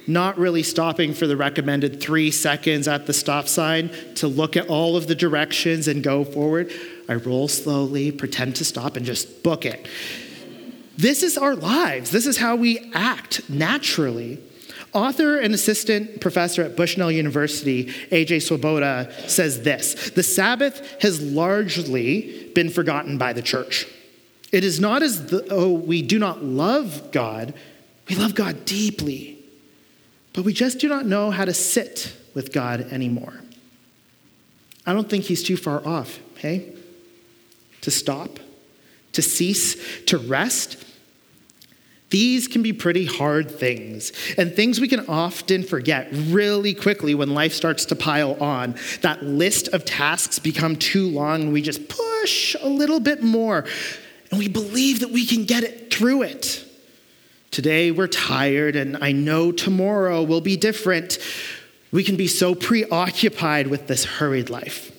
not 0.07 0.37
really 0.37 0.63
stopping 0.63 1.13
for 1.13 1.27
the 1.27 1.37
recommended 1.37 2.01
three 2.01 2.31
seconds 2.31 2.87
at 2.87 3.05
the 3.05 3.13
stop 3.13 3.47
sign 3.47 3.89
to 4.15 4.27
look 4.27 4.57
at 4.57 4.67
all 4.67 4.97
of 4.97 5.07
the 5.07 5.15
directions 5.15 5.87
and 5.87 6.03
go 6.03 6.23
forward. 6.23 6.71
I 7.07 7.15
roll 7.15 7.47
slowly, 7.47 8.11
pretend 8.11 8.55
to 8.57 8.65
stop, 8.65 8.95
and 8.95 9.05
just 9.05 9.43
book 9.43 9.65
it. 9.65 9.87
This 10.97 11.23
is 11.23 11.37
our 11.37 11.55
lives. 11.55 12.11
This 12.11 12.25
is 12.25 12.37
how 12.37 12.55
we 12.55 12.91
act 12.93 13.49
naturally. 13.49 14.39
Author 14.93 15.39
and 15.39 15.53
assistant 15.53 16.19
professor 16.19 16.63
at 16.63 16.75
Bushnell 16.75 17.11
University, 17.11 17.85
AJ 18.11 18.41
Swoboda, 18.43 19.11
says 19.27 19.63
this 19.63 20.11
The 20.11 20.23
Sabbath 20.23 21.01
has 21.01 21.21
largely 21.21 22.51
been 22.53 22.69
forgotten 22.69 23.17
by 23.17 23.31
the 23.33 23.41
church. 23.41 23.87
It 24.51 24.65
is 24.65 24.81
not 24.81 25.01
as 25.01 25.27
though 25.27 25.71
we 25.71 26.01
do 26.01 26.19
not 26.19 26.43
love 26.43 27.11
God, 27.13 27.53
we 28.11 28.17
love 28.17 28.35
God 28.35 28.65
deeply, 28.65 29.37
but 30.33 30.43
we 30.43 30.51
just 30.51 30.79
do 30.79 30.89
not 30.89 31.05
know 31.05 31.31
how 31.31 31.45
to 31.45 31.53
sit 31.53 32.13
with 32.33 32.51
God 32.51 32.81
anymore. 32.91 33.33
I 34.85 34.91
don't 34.91 35.09
think 35.09 35.23
he's 35.23 35.41
too 35.41 35.55
far 35.55 35.87
off, 35.87 36.19
hey? 36.35 36.73
To 37.79 37.89
stop, 37.89 38.37
to 39.13 39.21
cease, 39.21 40.03
to 40.07 40.17
rest 40.17 40.83
these 42.09 42.49
can 42.49 42.61
be 42.61 42.73
pretty 42.73 43.05
hard 43.05 43.49
things, 43.49 44.11
and 44.37 44.53
things 44.53 44.81
we 44.81 44.89
can 44.89 45.05
often 45.07 45.63
forget 45.63 46.09
really 46.11 46.73
quickly 46.73 47.15
when 47.15 47.33
life 47.33 47.53
starts 47.53 47.85
to 47.85 47.95
pile 47.95 48.33
on. 48.43 48.75
That 48.99 49.23
list 49.23 49.69
of 49.69 49.85
tasks 49.85 50.37
become 50.37 50.75
too 50.75 51.07
long, 51.07 51.43
and 51.43 51.53
we 51.53 51.61
just 51.61 51.87
push 51.87 52.53
a 52.59 52.67
little 52.67 52.99
bit 52.99 53.23
more, 53.23 53.63
and 54.29 54.37
we 54.37 54.49
believe 54.49 54.99
that 54.99 55.11
we 55.11 55.25
can 55.25 55.45
get 55.45 55.63
it 55.63 55.93
through 55.93 56.23
it. 56.23 56.65
Today 57.51 57.91
we're 57.91 58.07
tired, 58.07 58.75
and 58.75 58.97
I 59.01 59.11
know 59.11 59.51
tomorrow 59.51 60.23
will 60.23 60.41
be 60.41 60.57
different. 60.57 61.19
We 61.91 62.03
can 62.03 62.15
be 62.15 62.27
so 62.27 62.55
preoccupied 62.55 63.67
with 63.67 63.87
this 63.87 64.05
hurried 64.05 64.49
life, 64.49 64.91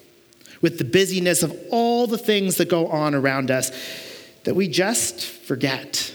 with 0.61 0.79
the 0.79 0.85
busyness 0.85 1.43
of 1.43 1.59
all 1.71 2.07
the 2.07 2.19
things 2.19 2.57
that 2.57 2.69
go 2.69 2.87
on 2.89 3.15
around 3.15 3.51
us, 3.51 3.73
that 4.45 4.55
we 4.55 4.69
just 4.69 5.25
forget 5.25 6.15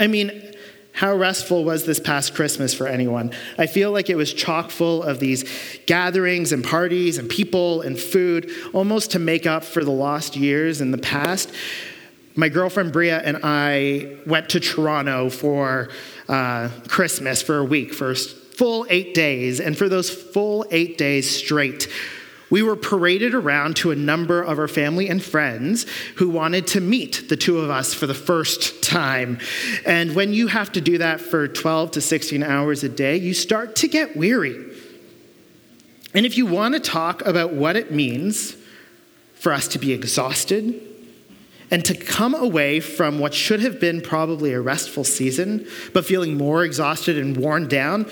I 0.00 0.06
mean, 0.06 0.54
how 0.92 1.14
restful 1.14 1.62
was 1.62 1.84
this 1.84 2.00
past 2.00 2.34
Christmas 2.34 2.72
for 2.72 2.86
anyone? 2.86 3.32
I 3.58 3.66
feel 3.66 3.92
like 3.92 4.08
it 4.08 4.16
was 4.16 4.32
chock 4.32 4.70
full 4.70 5.02
of 5.02 5.20
these 5.20 5.44
gatherings 5.86 6.52
and 6.52 6.64
parties 6.64 7.18
and 7.18 7.28
people 7.28 7.82
and 7.82 7.98
food, 7.98 8.50
almost 8.72 9.10
to 9.12 9.18
make 9.18 9.46
up 9.46 9.62
for 9.62 9.84
the 9.84 9.90
lost 9.90 10.36
years 10.36 10.80
in 10.80 10.90
the 10.90 10.98
past. 10.98 11.52
My 12.36 12.48
girlfriend 12.48 12.92
Bria 12.92 13.18
and 13.18 13.40
I 13.42 14.18
went 14.24 14.50
to 14.50 14.60
Toronto 14.60 15.30
for 15.30 15.88
uh, 16.28 16.68
Christmas 16.86 17.42
for 17.42 17.58
a 17.58 17.64
week, 17.64 17.92
for 17.92 18.14
full 18.14 18.86
eight 18.88 19.14
days. 19.14 19.58
And 19.58 19.76
for 19.76 19.88
those 19.88 20.10
full 20.10 20.64
eight 20.70 20.96
days 20.96 21.28
straight, 21.28 21.88
we 22.50 22.62
were 22.62 22.76
paraded 22.76 23.34
around 23.34 23.76
to 23.76 23.90
a 23.90 23.96
number 23.96 24.42
of 24.42 24.58
our 24.58 24.68
family 24.68 25.08
and 25.08 25.22
friends 25.22 25.86
who 26.16 26.28
wanted 26.28 26.66
to 26.68 26.80
meet 26.80 27.28
the 27.28 27.36
two 27.36 27.58
of 27.58 27.70
us 27.70 27.94
for 27.94 28.06
the 28.06 28.14
first 28.14 28.82
time. 28.82 29.38
And 29.86 30.14
when 30.14 30.32
you 30.32 30.48
have 30.48 30.72
to 30.72 30.80
do 30.80 30.98
that 30.98 31.20
for 31.20 31.48
12 31.48 31.92
to 31.92 32.00
16 32.00 32.42
hours 32.42 32.84
a 32.84 32.88
day, 32.88 33.16
you 33.16 33.34
start 33.34 33.76
to 33.76 33.88
get 33.88 34.16
weary. 34.16 34.66
And 36.12 36.26
if 36.26 36.36
you 36.36 36.46
want 36.46 36.74
to 36.74 36.80
talk 36.80 37.24
about 37.24 37.52
what 37.52 37.76
it 37.76 37.92
means 37.92 38.56
for 39.34 39.52
us 39.52 39.68
to 39.68 39.78
be 39.78 39.92
exhausted 39.92 40.89
and 41.70 41.84
to 41.84 41.94
come 41.94 42.34
away 42.34 42.80
from 42.80 43.18
what 43.18 43.32
should 43.32 43.60
have 43.60 43.78
been 43.80 44.00
probably 44.00 44.52
a 44.52 44.60
restful 44.60 45.04
season, 45.04 45.66
but 45.92 46.04
feeling 46.04 46.36
more 46.36 46.64
exhausted 46.64 47.16
and 47.16 47.36
worn 47.36 47.68
down, 47.68 48.10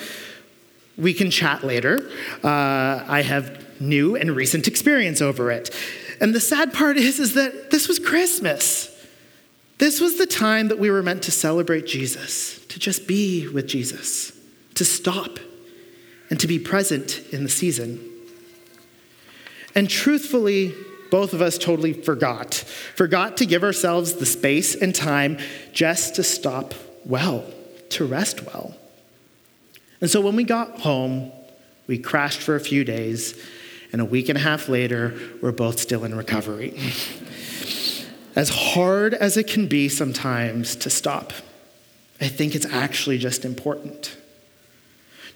we 0.96 1.12
can 1.12 1.30
chat 1.30 1.64
later. 1.64 2.08
Uh, 2.42 3.04
I 3.06 3.22
have 3.22 3.80
new 3.80 4.16
and 4.16 4.34
recent 4.34 4.68
experience 4.68 5.20
over 5.20 5.50
it. 5.50 5.74
And 6.20 6.34
the 6.34 6.40
sad 6.40 6.72
part 6.72 6.96
is, 6.96 7.20
is 7.20 7.34
that 7.34 7.70
this 7.70 7.88
was 7.88 7.98
Christmas. 7.98 8.94
This 9.78 10.00
was 10.00 10.18
the 10.18 10.26
time 10.26 10.68
that 10.68 10.78
we 10.78 10.90
were 10.90 11.02
meant 11.02 11.22
to 11.24 11.30
celebrate 11.30 11.86
Jesus, 11.86 12.64
to 12.66 12.80
just 12.80 13.06
be 13.06 13.46
with 13.48 13.68
Jesus, 13.68 14.32
to 14.74 14.84
stop 14.84 15.38
and 16.30 16.38
to 16.40 16.48
be 16.48 16.58
present 16.58 17.22
in 17.32 17.44
the 17.44 17.48
season. 17.48 18.04
And 19.74 19.88
truthfully, 19.88 20.74
both 21.10 21.32
of 21.32 21.42
us 21.42 21.58
totally 21.58 21.92
forgot. 21.92 22.54
Forgot 22.94 23.36
to 23.38 23.46
give 23.46 23.62
ourselves 23.62 24.14
the 24.14 24.26
space 24.26 24.74
and 24.74 24.94
time 24.94 25.38
just 25.72 26.14
to 26.16 26.22
stop 26.22 26.74
well, 27.04 27.44
to 27.90 28.04
rest 28.04 28.44
well. 28.46 28.74
And 30.00 30.10
so 30.10 30.20
when 30.20 30.36
we 30.36 30.44
got 30.44 30.80
home, 30.80 31.32
we 31.86 31.98
crashed 31.98 32.40
for 32.40 32.54
a 32.54 32.60
few 32.60 32.84
days 32.84 33.38
and 33.92 34.00
a 34.00 34.04
week 34.04 34.28
and 34.28 34.36
a 34.36 34.40
half 34.40 34.68
later, 34.68 35.18
we're 35.40 35.52
both 35.52 35.80
still 35.80 36.04
in 36.04 36.14
recovery. 36.14 36.78
as 38.36 38.50
hard 38.50 39.14
as 39.14 39.36
it 39.36 39.46
can 39.46 39.66
be 39.66 39.88
sometimes 39.88 40.76
to 40.76 40.90
stop, 40.90 41.32
I 42.20 42.28
think 42.28 42.54
it's 42.54 42.66
actually 42.66 43.18
just 43.18 43.44
important. 43.44 44.16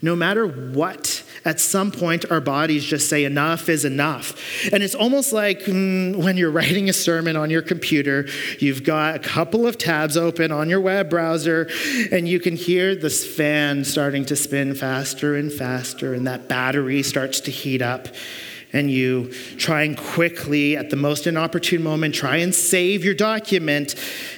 No 0.03 0.15
matter 0.15 0.47
what, 0.47 1.22
at 1.45 1.61
some 1.61 1.91
point 1.91 2.31
our 2.31 2.41
bodies 2.41 2.85
just 2.85 3.09
say 3.09 3.25
enough 3.25 3.69
is 3.69 3.85
enough. 3.85 4.35
And 4.73 4.83
it's 4.83 4.95
almost 4.95 5.33
like 5.33 5.61
mm, 5.61 6.17
when 6.17 6.37
you're 6.37 6.51
writing 6.63 6.89
a 6.89 6.93
sermon 6.93 7.37
on 7.37 7.51
your 7.51 7.63
computer, 7.63 8.27
you've 8.59 8.85
got 8.85 9.17
a 9.17 9.19
couple 9.19 9.67
of 9.67 9.79
tabs 9.79 10.17
open 10.17 10.53
on 10.53 10.69
your 10.69 10.81
web 10.81 11.11
browser, 11.11 11.69
and 12.11 12.29
you 12.29 12.41
can 12.41 12.57
hear 12.57 12.95
this 12.95 13.27
fan 13.27 13.85
starting 13.85 14.25
to 14.27 14.37
spin 14.37 14.75
faster 14.75 15.37
and 15.37 15.53
faster, 15.53 16.15
and 16.15 16.27
that 16.27 16.49
battery 16.49 17.03
starts 17.03 17.41
to 17.41 17.51
heat 17.51 17.83
up 17.83 18.09
and 18.73 18.91
you 18.91 19.31
try 19.59 19.83
and 19.83 19.97
quickly, 19.97 20.77
at 20.77 20.91
the 20.91 20.97
most 20.97 21.27
inopportune 21.27 21.83
moment, 21.83 22.15
try 22.15 22.37
and 22.37 22.55
save 22.55 23.05
your 23.05 23.15
document, 23.15 23.95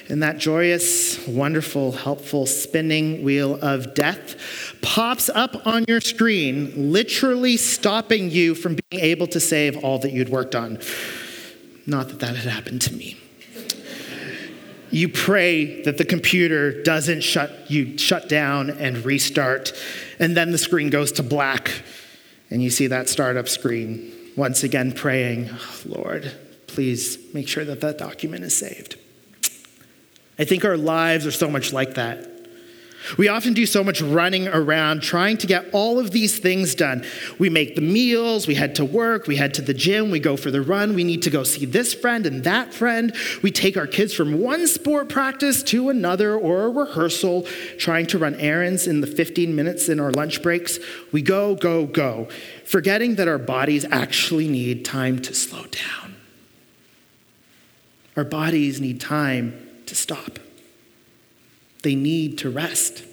and 0.09 0.21
that 0.21 0.37
joyous, 0.37 1.25
wonderful, 1.25 1.93
helpful 1.93 2.45
spinning 2.45 3.23
wheel 3.23 3.57
of 3.61 3.93
death 3.93 4.35
pops 4.81 5.29
up 5.29 5.65
on 5.65 5.85
your 5.87 6.01
screen, 6.01 6.91
literally 6.91 7.55
stopping 7.55 8.29
you 8.29 8.53
from 8.53 8.77
being 8.89 9.03
able 9.03 9.27
to 9.27 9.39
save 9.39 9.81
all 9.83 9.99
that 9.99 10.11
you'd 10.11 10.29
worked 10.29 10.55
on. 10.55 10.79
Not 11.87 12.09
that 12.09 12.19
that 12.19 12.35
had 12.35 12.51
happened 12.51 12.81
to 12.83 12.93
me. 12.93 13.17
You 14.91 15.09
pray 15.09 15.81
that 15.83 15.97
the 15.97 16.05
computer 16.05 16.83
doesn't 16.83 17.21
shut 17.21 17.69
you 17.69 17.97
shut 17.97 18.29
down 18.29 18.69
and 18.69 19.03
restart, 19.03 19.73
and 20.19 20.37
then 20.37 20.51
the 20.51 20.57
screen 20.57 20.89
goes 20.89 21.11
to 21.13 21.23
black, 21.23 21.71
and 22.49 22.61
you 22.61 22.69
see 22.69 22.87
that 22.87 23.09
startup 23.09 23.49
screen 23.49 24.14
once 24.35 24.63
again 24.63 24.91
praying, 24.91 25.49
Lord, 25.85 26.31
please 26.67 27.17
make 27.33 27.47
sure 27.47 27.65
that 27.65 27.81
that 27.81 27.97
document 27.97 28.43
is 28.43 28.55
saved. 28.55 28.97
I 30.37 30.43
think 30.43 30.65
our 30.65 30.77
lives 30.77 31.25
are 31.25 31.31
so 31.31 31.49
much 31.49 31.71
like 31.71 31.95
that. 31.95 32.34
We 33.17 33.27
often 33.27 33.53
do 33.53 33.65
so 33.65 33.83
much 33.83 34.01
running 34.01 34.47
around 34.47 35.01
trying 35.01 35.37
to 35.37 35.47
get 35.47 35.65
all 35.73 35.99
of 35.99 36.11
these 36.11 36.39
things 36.39 36.75
done. 36.75 37.05
We 37.39 37.49
make 37.49 37.75
the 37.75 37.81
meals, 37.81 38.47
we 38.47 38.55
head 38.55 38.75
to 38.75 38.85
work, 38.85 39.27
we 39.27 39.35
head 39.35 39.53
to 39.55 39.61
the 39.61 39.73
gym, 39.73 40.11
we 40.11 40.19
go 40.19 40.37
for 40.37 40.51
the 40.51 40.61
run, 40.61 40.95
we 40.95 41.03
need 41.03 41.21
to 41.23 41.29
go 41.29 41.43
see 41.43 41.65
this 41.65 41.93
friend 41.93 42.25
and 42.25 42.43
that 42.43 42.73
friend. 42.73 43.15
We 43.41 43.51
take 43.51 43.77
our 43.77 43.87
kids 43.87 44.13
from 44.13 44.39
one 44.39 44.67
sport 44.67 45.09
practice 45.09 45.63
to 45.63 45.89
another 45.89 46.35
or 46.35 46.63
a 46.63 46.69
rehearsal, 46.69 47.43
trying 47.77 48.07
to 48.07 48.17
run 48.17 48.35
errands 48.35 48.87
in 48.87 49.01
the 49.01 49.07
15 49.07 49.55
minutes 49.55 49.89
in 49.89 49.99
our 49.99 50.11
lunch 50.11 50.41
breaks. 50.41 50.79
We 51.11 51.21
go, 51.21 51.55
go, 51.55 51.85
go 51.85 52.27
forgetting 52.65 53.15
that 53.15 53.27
our 53.27 53.37
bodies 53.37 53.85
actually 53.91 54.47
need 54.47 54.83
time 54.83 55.21
to 55.21 55.33
slow 55.33 55.65
down. 55.65 56.15
Our 58.17 58.23
bodies 58.23 58.81
need 58.81 58.99
time 58.99 59.81
to 59.85 59.95
stop, 59.95 60.39
they 61.85 61.95
need 61.95 62.37
to 62.39 62.49
rest. 62.49 63.03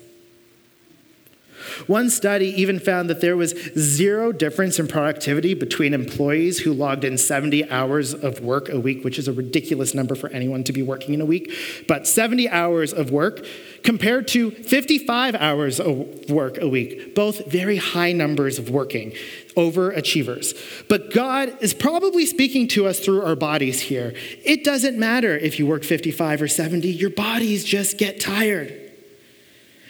One 1.87 2.11
study 2.11 2.49
even 2.61 2.81
found 2.81 3.09
that 3.11 3.21
there 3.21 3.37
was 3.37 3.51
zero 3.79 4.33
difference 4.33 4.79
in 4.79 4.89
productivity 4.89 5.55
between 5.55 5.95
employees 5.95 6.61
who 6.61 6.73
logged 6.73 7.05
in 7.05 7.19
70 7.19 7.71
hours 7.71 8.15
of 8.15 8.41
work 8.41 8.69
a 8.69 8.81
week, 8.81 9.05
which 9.05 9.19
is 9.19 9.29
a 9.29 9.33
ridiculous 9.33 9.95
number 9.95 10.15
for 10.15 10.29
anyone 10.31 10.65
to 10.65 10.73
be 10.73 10.83
working 10.83 11.15
in 11.15 11.21
a 11.21 11.25
week, 11.25 11.53
but 11.87 12.07
70 12.07 12.49
hours 12.49 12.93
of 12.93 13.11
work 13.11 13.45
compared 13.83 14.29
to 14.29 14.51
55 14.51 15.35
hours 15.35 15.81
of 15.81 16.31
work 16.31 16.59
a 16.59 16.69
week, 16.69 17.15
both 17.15 17.47
very 17.47 17.77
high 17.77 18.13
numbers 18.13 18.59
of 18.59 18.71
working, 18.71 19.13
overachievers. 19.57 20.57
But 20.89 21.13
God 21.13 21.57
is 21.61 21.75
probably 21.75 22.27
speaking 22.27 22.69
to 22.69 22.87
us 22.87 23.01
through 23.01 23.23
our 23.23 23.37
bodies 23.37 23.81
here. 23.81 24.15
It 24.45 24.65
doesn't 24.65 24.99
matter 24.99 25.37
if 25.37 25.59
you 25.59 25.67
work 25.67 25.85
55 25.85 26.43
or 26.43 26.49
70, 26.49 26.89
your 26.89 27.11
bodies 27.11 27.65
just 27.65 27.99
get 27.99 28.21
tired. 28.21 28.79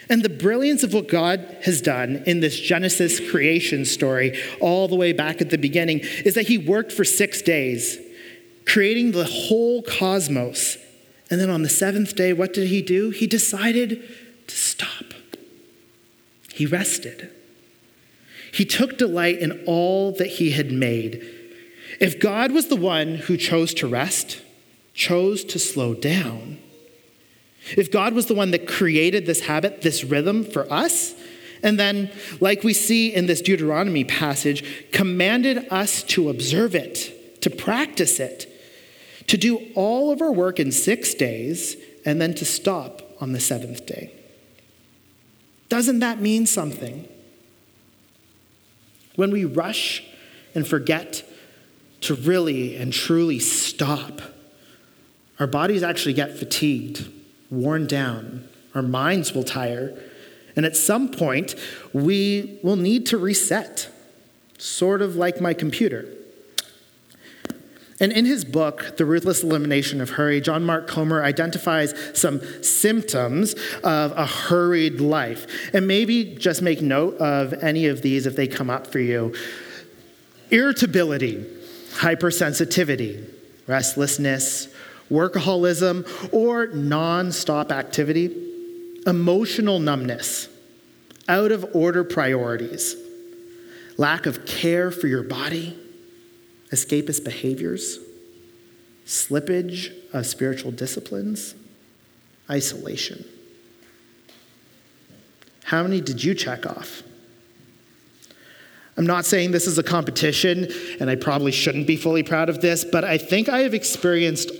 And 0.09 0.21
the 0.21 0.29
brilliance 0.29 0.83
of 0.83 0.93
what 0.93 1.07
God 1.07 1.57
has 1.63 1.81
done 1.81 2.23
in 2.25 2.41
this 2.41 2.59
Genesis 2.59 3.19
creation 3.31 3.85
story, 3.85 4.37
all 4.59 4.87
the 4.87 4.95
way 4.95 5.13
back 5.13 5.39
at 5.41 5.49
the 5.49 5.57
beginning, 5.57 5.99
is 6.25 6.35
that 6.35 6.47
He 6.47 6.57
worked 6.57 6.91
for 6.91 7.03
six 7.03 7.41
days, 7.41 7.97
creating 8.65 9.11
the 9.11 9.23
whole 9.23 9.81
cosmos. 9.81 10.77
And 11.33 11.41
then 11.41 11.49
on 11.49 11.63
the 11.63 11.67
seventh 11.69 12.13
day, 12.15 12.31
what 12.31 12.53
did 12.53 12.67
he 12.67 12.83
do? 12.83 13.09
He 13.09 13.25
decided 13.25 14.03
to 14.45 14.55
stop. 14.55 15.15
He 16.53 16.67
rested. 16.67 17.31
He 18.53 18.65
took 18.65 18.99
delight 18.99 19.39
in 19.39 19.63
all 19.65 20.11
that 20.11 20.27
he 20.27 20.51
had 20.51 20.71
made. 20.71 21.25
If 21.99 22.19
God 22.19 22.51
was 22.51 22.67
the 22.67 22.75
one 22.75 23.15
who 23.15 23.35
chose 23.35 23.73
to 23.73 23.87
rest, 23.87 24.43
chose 24.93 25.43
to 25.45 25.57
slow 25.57 25.95
down, 25.95 26.59
if 27.75 27.91
God 27.91 28.13
was 28.13 28.27
the 28.27 28.35
one 28.35 28.51
that 28.51 28.67
created 28.67 29.25
this 29.25 29.39
habit, 29.39 29.81
this 29.81 30.03
rhythm 30.03 30.43
for 30.43 30.71
us, 30.71 31.15
and 31.63 31.79
then, 31.79 32.11
like 32.41 32.63
we 32.63 32.73
see 32.73 33.11
in 33.11 33.25
this 33.25 33.41
Deuteronomy 33.41 34.03
passage, 34.03 34.91
commanded 34.91 35.65
us 35.71 36.03
to 36.03 36.29
observe 36.29 36.75
it, 36.75 37.41
to 37.41 37.49
practice 37.49 38.19
it, 38.19 38.52
to 39.27 39.37
do 39.37 39.59
all 39.75 40.11
of 40.11 40.21
our 40.21 40.31
work 40.31 40.59
in 40.59 40.71
six 40.71 41.13
days, 41.13 41.75
and 42.05 42.21
then 42.21 42.33
to 42.35 42.45
stop 42.45 43.01
on 43.21 43.31
the 43.31 43.39
seventh 43.39 43.85
day. 43.85 44.11
Doesn't 45.69 45.99
that 45.99 46.21
mean 46.21 46.45
something? 46.45 47.07
When 49.15 49.31
we 49.31 49.45
rush 49.45 50.03
and 50.53 50.67
forget 50.67 51.23
to 52.01 52.15
really 52.15 52.75
and 52.75 52.91
truly 52.91 53.39
stop, 53.39 54.21
our 55.39 55.47
bodies 55.47 55.83
actually 55.83 56.13
get 56.13 56.37
fatigued, 56.37 57.09
worn 57.49 57.87
down, 57.87 58.47
our 58.75 58.81
minds 58.81 59.33
will 59.33 59.43
tire, 59.43 59.97
and 60.55 60.65
at 60.65 60.75
some 60.75 61.09
point, 61.09 61.55
we 61.93 62.59
will 62.61 62.75
need 62.75 63.05
to 63.07 63.17
reset, 63.17 63.89
sort 64.57 65.01
of 65.01 65.15
like 65.15 65.41
my 65.41 65.53
computer. 65.53 66.05
And 67.99 68.11
in 68.11 68.25
his 68.25 68.43
book, 68.43 68.97
The 68.97 69.05
Ruthless 69.05 69.43
Elimination 69.43 70.01
of 70.01 70.11
Hurry, 70.11 70.41
John 70.41 70.65
Mark 70.65 70.87
Comer 70.87 71.23
identifies 71.23 71.93
some 72.13 72.41
symptoms 72.63 73.53
of 73.83 74.11
a 74.13 74.25
hurried 74.25 74.99
life. 74.99 75.45
And 75.73 75.87
maybe 75.87 76.35
just 76.35 76.61
make 76.61 76.81
note 76.81 77.17
of 77.17 77.53
any 77.53 77.87
of 77.87 78.01
these 78.01 78.25
if 78.25 78.35
they 78.35 78.47
come 78.47 78.69
up 78.69 78.87
for 78.87 78.99
you. 78.99 79.35
Irritability, 80.49 81.45
hypersensitivity, 81.93 83.29
restlessness, 83.67 84.73
workaholism, 85.11 86.07
or 86.33 86.67
nonstop 86.67 87.71
activity, 87.71 88.35
emotional 89.05 89.79
numbness, 89.79 90.49
out 91.27 91.51
of 91.51 91.75
order 91.75 92.03
priorities, 92.03 92.95
lack 93.97 94.25
of 94.25 94.45
care 94.45 94.89
for 94.89 95.07
your 95.07 95.23
body 95.23 95.77
escapist 96.73 97.23
behaviors, 97.23 97.99
slippage 99.05 99.93
of 100.11 100.25
spiritual 100.25 100.71
disciplines, 100.71 101.55
isolation. 102.49 103.23
How 105.63 105.83
many 105.83 106.01
did 106.01 106.23
you 106.23 106.33
check 106.33 106.65
off? 106.65 107.03
I'm 108.97 109.05
not 109.05 109.25
saying 109.25 109.51
this 109.51 109.65
is 109.65 109.77
a 109.77 109.83
competition, 109.83 110.67
and 110.99 111.09
I 111.09 111.15
probably 111.15 111.51
shouldn't 111.51 111.87
be 111.87 111.95
fully 111.95 112.23
proud 112.23 112.49
of 112.49 112.61
this, 112.61 112.83
but 112.83 113.03
I 113.03 113.17
think 113.17 113.49
I 113.49 113.59
have 113.59 113.73
experienced 113.73 114.51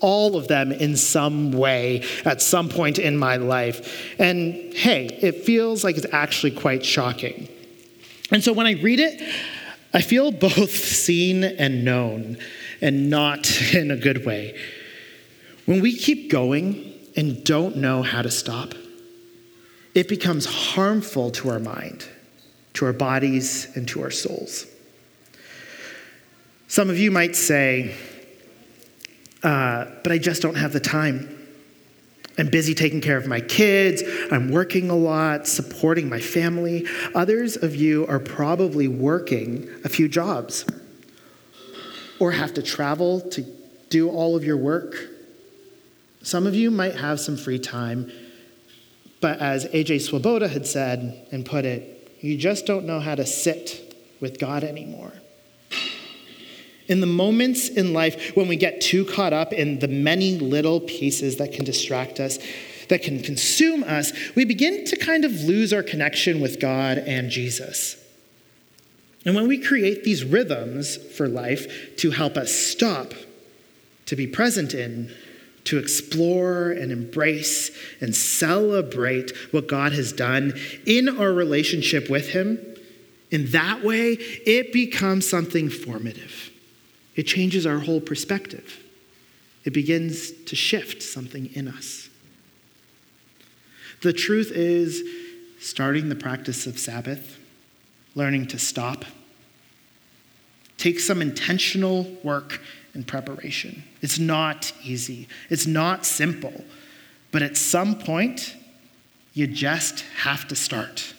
all 0.00 0.36
of 0.36 0.48
them 0.48 0.72
in 0.72 0.96
some 0.96 1.52
way 1.52 2.04
at 2.24 2.42
some 2.42 2.68
point 2.68 2.98
in 2.98 3.16
my 3.16 3.36
life. 3.36 4.14
And 4.18 4.74
hey, 4.74 5.06
it 5.20 5.44
feels 5.44 5.84
like 5.84 5.96
it's 5.96 6.12
actually 6.12 6.52
quite 6.52 6.84
shocking. 6.84 7.48
And 8.30 8.42
so 8.42 8.52
when 8.52 8.66
I 8.66 8.72
read 8.72 8.98
it, 8.98 9.22
I 9.94 10.00
feel 10.00 10.32
both 10.32 10.70
seen 10.70 11.44
and 11.44 11.84
known, 11.84 12.38
and 12.80 13.10
not 13.10 13.60
in 13.74 13.90
a 13.90 13.96
good 13.96 14.24
way. 14.24 14.58
When 15.66 15.80
we 15.80 15.96
keep 15.96 16.30
going 16.30 16.92
and 17.16 17.44
don't 17.44 17.76
know 17.76 18.02
how 18.02 18.22
to 18.22 18.30
stop, 18.30 18.74
it 19.94 20.08
becomes 20.08 20.46
harmful 20.46 21.30
to 21.32 21.50
our 21.50 21.58
mind, 21.58 22.08
to 22.74 22.86
our 22.86 22.92
bodies, 22.92 23.68
and 23.76 23.86
to 23.88 24.02
our 24.02 24.10
souls. 24.10 24.66
Some 26.68 26.88
of 26.88 26.98
you 26.98 27.10
might 27.10 27.36
say, 27.36 27.94
uh, 29.42 29.86
but 30.02 30.10
I 30.10 30.18
just 30.18 30.40
don't 30.40 30.54
have 30.54 30.72
the 30.72 30.80
time. 30.80 31.41
I'm 32.38 32.48
busy 32.48 32.74
taking 32.74 33.00
care 33.00 33.16
of 33.16 33.26
my 33.26 33.40
kids. 33.40 34.02
I'm 34.30 34.50
working 34.50 34.88
a 34.90 34.96
lot, 34.96 35.46
supporting 35.46 36.08
my 36.08 36.20
family. 36.20 36.86
Others 37.14 37.56
of 37.56 37.76
you 37.76 38.06
are 38.06 38.18
probably 38.18 38.88
working 38.88 39.68
a 39.84 39.88
few 39.88 40.08
jobs 40.08 40.64
or 42.18 42.32
have 42.32 42.54
to 42.54 42.62
travel 42.62 43.20
to 43.20 43.42
do 43.90 44.08
all 44.08 44.36
of 44.36 44.44
your 44.44 44.56
work. 44.56 44.96
Some 46.22 46.46
of 46.46 46.54
you 46.54 46.70
might 46.70 46.94
have 46.94 47.20
some 47.20 47.36
free 47.36 47.58
time, 47.58 48.10
but 49.20 49.40
as 49.40 49.66
AJ 49.66 50.02
Swoboda 50.02 50.48
had 50.48 50.66
said 50.66 51.26
and 51.32 51.44
put 51.44 51.64
it, 51.64 52.16
you 52.20 52.38
just 52.38 52.64
don't 52.64 52.86
know 52.86 53.00
how 53.00 53.14
to 53.14 53.26
sit 53.26 53.96
with 54.20 54.38
God 54.38 54.62
anymore. 54.64 55.12
In 56.88 57.00
the 57.00 57.06
moments 57.06 57.68
in 57.68 57.92
life 57.92 58.36
when 58.36 58.48
we 58.48 58.56
get 58.56 58.80
too 58.80 59.04
caught 59.04 59.32
up 59.32 59.52
in 59.52 59.78
the 59.78 59.88
many 59.88 60.38
little 60.38 60.80
pieces 60.80 61.36
that 61.36 61.52
can 61.52 61.64
distract 61.64 62.20
us, 62.20 62.38
that 62.88 63.02
can 63.02 63.22
consume 63.22 63.84
us, 63.84 64.12
we 64.34 64.44
begin 64.44 64.84
to 64.86 64.96
kind 64.96 65.24
of 65.24 65.32
lose 65.42 65.72
our 65.72 65.82
connection 65.82 66.40
with 66.40 66.60
God 66.60 66.98
and 66.98 67.30
Jesus. 67.30 67.96
And 69.24 69.34
when 69.34 69.46
we 69.46 69.58
create 69.58 70.04
these 70.04 70.24
rhythms 70.24 70.96
for 70.96 71.28
life 71.28 71.96
to 71.98 72.10
help 72.10 72.36
us 72.36 72.52
stop, 72.52 73.14
to 74.06 74.16
be 74.16 74.26
present 74.26 74.74
in, 74.74 75.12
to 75.64 75.78
explore 75.78 76.70
and 76.70 76.90
embrace 76.90 77.70
and 78.00 78.14
celebrate 78.14 79.30
what 79.52 79.68
God 79.68 79.92
has 79.92 80.12
done 80.12 80.54
in 80.84 81.08
our 81.08 81.32
relationship 81.32 82.10
with 82.10 82.30
Him, 82.30 82.58
in 83.30 83.50
that 83.52 83.82
way, 83.82 84.12
it 84.12 84.72
becomes 84.72 85.26
something 85.26 85.70
formative. 85.70 86.51
It 87.14 87.24
changes 87.24 87.66
our 87.66 87.78
whole 87.78 88.00
perspective. 88.00 88.82
It 89.64 89.72
begins 89.72 90.30
to 90.30 90.56
shift 90.56 91.02
something 91.02 91.50
in 91.54 91.68
us. 91.68 92.08
The 94.02 94.12
truth 94.12 94.50
is, 94.50 95.02
starting 95.60 96.08
the 96.08 96.16
practice 96.16 96.66
of 96.66 96.78
Sabbath, 96.78 97.38
learning 98.14 98.48
to 98.48 98.58
stop, 98.58 99.04
takes 100.76 101.06
some 101.06 101.22
intentional 101.22 102.04
work 102.24 102.60
and 102.94 103.06
preparation. 103.06 103.84
It's 104.00 104.18
not 104.18 104.72
easy, 104.82 105.28
it's 105.48 105.66
not 105.66 106.04
simple, 106.04 106.64
but 107.30 107.42
at 107.42 107.56
some 107.56 107.94
point, 107.94 108.56
you 109.34 109.46
just 109.46 110.00
have 110.16 110.48
to 110.48 110.56
start. 110.56 111.14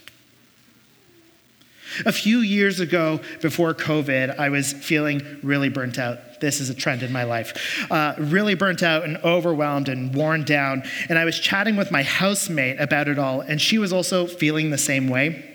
A 2.06 2.12
few 2.12 2.40
years 2.40 2.80
ago, 2.80 3.20
before 3.42 3.74
COVID, 3.74 4.40
I 4.40 4.50
was 4.50 4.74
feeling 4.74 5.22
really 5.44 5.70
burnt 5.70 5.98
out. 5.98 6.40
This 6.40 6.60
is 6.60 6.70
a 6.70 6.74
trend 6.74 7.04
in 7.04 7.12
my 7.12 7.24
life. 7.24 7.88
Uh, 7.90 8.16
really 8.18 8.56
burnt 8.56 8.84
out 8.84 9.04
and 9.04 9.18
overwhelmed 9.18 9.90
and 9.90 10.14
worn 10.14 10.44
down. 10.44 10.84
And 11.10 11.18
I 11.18 11.26
was 11.26 11.40
chatting 11.40 11.76
with 11.76 11.92
my 11.92 12.04
housemate 12.04 12.80
about 12.80 13.08
it 13.08 13.18
all, 13.18 13.42
and 13.42 13.62
she 13.62 13.78
was 13.78 13.94
also 13.94 14.28
feeling 14.28 14.70
the 14.70 14.78
same 14.78 15.08
way. 15.08 15.50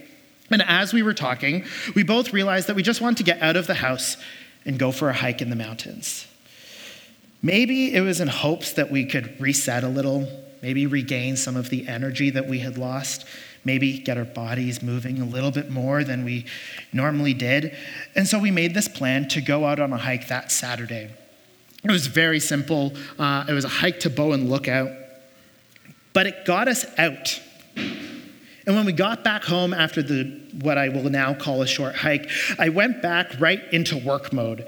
And 0.51 0.62
as 0.62 0.92
we 0.92 1.03
were 1.03 1.14
talking, 1.14 1.64
we 1.94 2.03
both 2.03 2.33
realized 2.33 2.68
that 2.68 2.77
we 2.77 2.83
just 2.83 3.01
wanted 3.01 3.18
to 3.18 3.24
get 3.24 3.42
out 3.42 3.57
of 3.57 3.66
the 3.66 3.74
house 3.74 4.16
and 4.64 4.79
go 4.79 4.92
for 4.92 5.11
a 5.11 5.12
hike 5.12 5.42
in 5.42 5.51
the 5.51 5.57
mountains. 5.57 6.27
Maybe 7.42 7.94
it 7.94 8.01
was 8.01 8.20
in 8.20 8.29
hopes 8.29 8.72
that 8.72 8.90
we 8.90 9.05
could 9.05 9.40
reset 9.40 9.85
a 9.85 9.88
little, 9.88 10.27
maybe 10.62 10.86
regain 10.86 11.36
some 11.36 11.56
of 11.56 11.70
the 11.70 11.88
energy 11.88 12.30
that 12.30 12.48
we 12.48 12.58
had 12.60 12.78
lost 12.78 13.24
maybe 13.64 13.98
get 13.98 14.16
our 14.16 14.24
bodies 14.24 14.82
moving 14.82 15.20
a 15.20 15.24
little 15.24 15.50
bit 15.50 15.70
more 15.70 16.02
than 16.02 16.24
we 16.24 16.46
normally 16.92 17.34
did. 17.34 17.76
And 18.14 18.26
so 18.26 18.38
we 18.38 18.50
made 18.50 18.72
this 18.72 18.88
plan 18.88 19.28
to 19.28 19.40
go 19.40 19.66
out 19.66 19.78
on 19.78 19.92
a 19.92 19.98
hike 19.98 20.28
that 20.28 20.50
Saturday. 20.50 21.10
It 21.84 21.90
was 21.90 22.06
very 22.06 22.40
simple. 22.40 22.94
Uh, 23.18 23.44
it 23.46 23.52
was 23.52 23.64
a 23.64 23.68
hike 23.68 24.00
to 24.00 24.10
Bowen 24.10 24.48
Lookout, 24.48 24.90
but 26.12 26.26
it 26.26 26.44
got 26.44 26.66
us 26.66 26.86
out. 26.98 27.40
And 27.76 28.76
when 28.76 28.84
we 28.84 28.92
got 28.92 29.22
back 29.22 29.44
home 29.44 29.72
after 29.72 30.02
the 30.02 30.40
what 30.60 30.76
I 30.76 30.88
will 30.88 31.08
now 31.08 31.34
call 31.34 31.62
a 31.62 31.66
short 31.66 31.94
hike, 31.94 32.28
I 32.58 32.70
went 32.70 33.00
back 33.00 33.38
right 33.38 33.62
into 33.72 33.96
work 33.96 34.32
mode. 34.32 34.66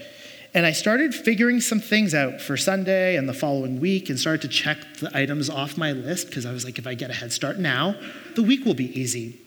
And 0.52 0.66
I 0.66 0.72
started 0.72 1.14
figuring 1.14 1.60
some 1.60 1.80
things 1.80 2.12
out 2.12 2.40
for 2.40 2.56
Sunday 2.56 3.16
and 3.16 3.28
the 3.28 3.34
following 3.34 3.78
week 3.80 4.10
and 4.10 4.18
started 4.18 4.42
to 4.42 4.48
check 4.48 4.78
the 4.98 5.16
items 5.16 5.48
off 5.48 5.76
my 5.78 5.92
list 5.92 6.26
because 6.26 6.44
I 6.44 6.52
was 6.52 6.64
like, 6.64 6.78
if 6.78 6.86
I 6.86 6.94
get 6.94 7.10
a 7.10 7.14
head 7.14 7.32
start 7.32 7.58
now, 7.58 7.94
the 8.34 8.42
week 8.42 8.64
will 8.64 8.74
be 8.74 8.98
easy. 8.98 9.38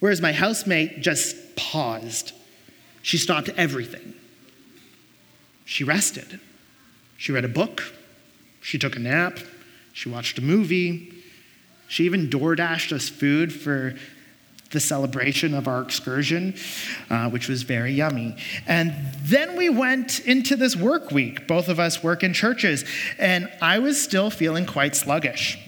Whereas 0.00 0.22
my 0.22 0.32
housemate 0.32 1.02
just 1.02 1.56
paused. 1.56 2.32
She 3.02 3.18
stopped 3.18 3.50
everything. 3.50 4.14
She 5.66 5.84
rested. 5.84 6.40
She 7.18 7.32
read 7.32 7.44
a 7.44 7.48
book. 7.48 7.82
She 8.60 8.78
took 8.78 8.96
a 8.96 9.00
nap. 9.00 9.38
She 9.92 10.08
watched 10.08 10.38
a 10.38 10.42
movie. 10.42 11.12
She 11.88 12.04
even 12.04 12.30
door 12.30 12.56
dashed 12.56 12.92
us 12.92 13.08
food 13.08 13.52
for 13.52 13.94
the 14.70 14.80
celebration 14.80 15.54
of 15.54 15.68
our 15.68 15.82
excursion, 15.82 16.54
uh, 17.10 17.30
which 17.30 17.48
was 17.48 17.62
very 17.62 17.92
yummy. 17.92 18.36
And 18.66 18.94
then 19.22 19.56
we 19.56 19.68
went 19.68 20.20
into 20.20 20.56
this 20.56 20.74
work 20.76 21.10
week. 21.10 21.46
Both 21.46 21.68
of 21.68 21.78
us 21.78 22.02
work 22.02 22.22
in 22.22 22.32
churches, 22.32 22.84
and 23.18 23.50
I 23.62 23.78
was 23.78 24.02
still 24.02 24.30
feeling 24.30 24.66
quite 24.66 24.96
sluggish. 24.96 25.58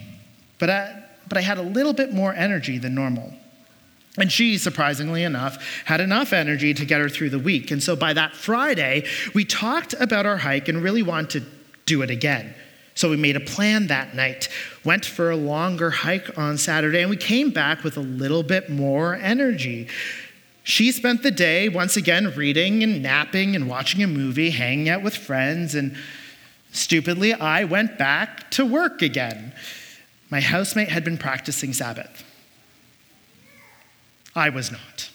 But 0.59 0.71
I, 0.71 1.05
but 1.29 1.39
I 1.39 1.43
had 1.43 1.59
a 1.59 1.63
little 1.63 1.93
bit 1.93 2.13
more 2.13 2.35
energy 2.35 2.79
than 2.79 2.95
normal. 2.95 3.33
And 4.17 4.33
she, 4.33 4.59
surprisingly 4.59 5.23
enough, 5.23 5.65
had 5.85 6.01
enough 6.01 6.33
energy 6.33 6.75
to 6.75 6.85
get 6.85 7.01
her 7.01 7.09
through 7.09 7.31
the 7.31 7.39
week. 7.39 7.71
And 7.71 7.81
so 7.81 7.95
by 7.95 8.13
that 8.15 8.35
Friday, 8.35 9.07
we 9.33 9.45
talked 9.45 9.95
about 9.95 10.27
our 10.27 10.39
hike 10.39 10.69
and 10.69 10.83
really 10.83 11.05
wanted 11.05 11.31
to 11.43 11.51
do 11.87 12.03
it 12.03 12.11
again. 12.11 12.55
So 12.99 13.11
we 13.11 13.17
made 13.17 13.37
a 13.37 13.41
plan 13.41 13.87
that 13.87 14.17
night, 14.17 14.49
went 14.85 15.05
for 15.05 15.31
a 15.31 15.37
longer 15.37 15.89
hike 15.89 16.37
on 16.37 16.59
Saturday, 16.59 17.01
and 17.01 17.09
we 17.09 17.17
came 17.17 17.51
back 17.51 17.85
with 17.85 17.97
a 17.97 18.01
little 18.01 18.43
bit 18.43 18.71
more 18.71 19.15
energy. 19.15 19.87
She 20.65 20.91
spent 20.91 21.23
the 21.23 21.31
day 21.31 21.69
once 21.69 21.97
again 21.97 22.35
reading 22.35 22.83
and 22.83 23.01
napping 23.01 23.55
and 23.55 23.69
watching 23.69 24.03
a 24.03 24.09
movie, 24.09 24.51
hanging 24.51 24.89
out 24.89 25.05
with 25.05 25.15
friends, 25.15 25.77
and 25.77 25.97
stupidly, 26.73 27.33
I 27.33 27.63
went 27.63 27.99
back 27.99 28.51
to 28.51 28.67
work 28.67 29.01
again. 29.01 29.53
My 30.29 30.41
housemate 30.41 30.89
had 30.89 31.05
been 31.05 31.19
practicing 31.19 31.73
Sabbath. 31.73 32.25
I 34.35 34.49
was 34.49 34.73
not. 34.73 35.09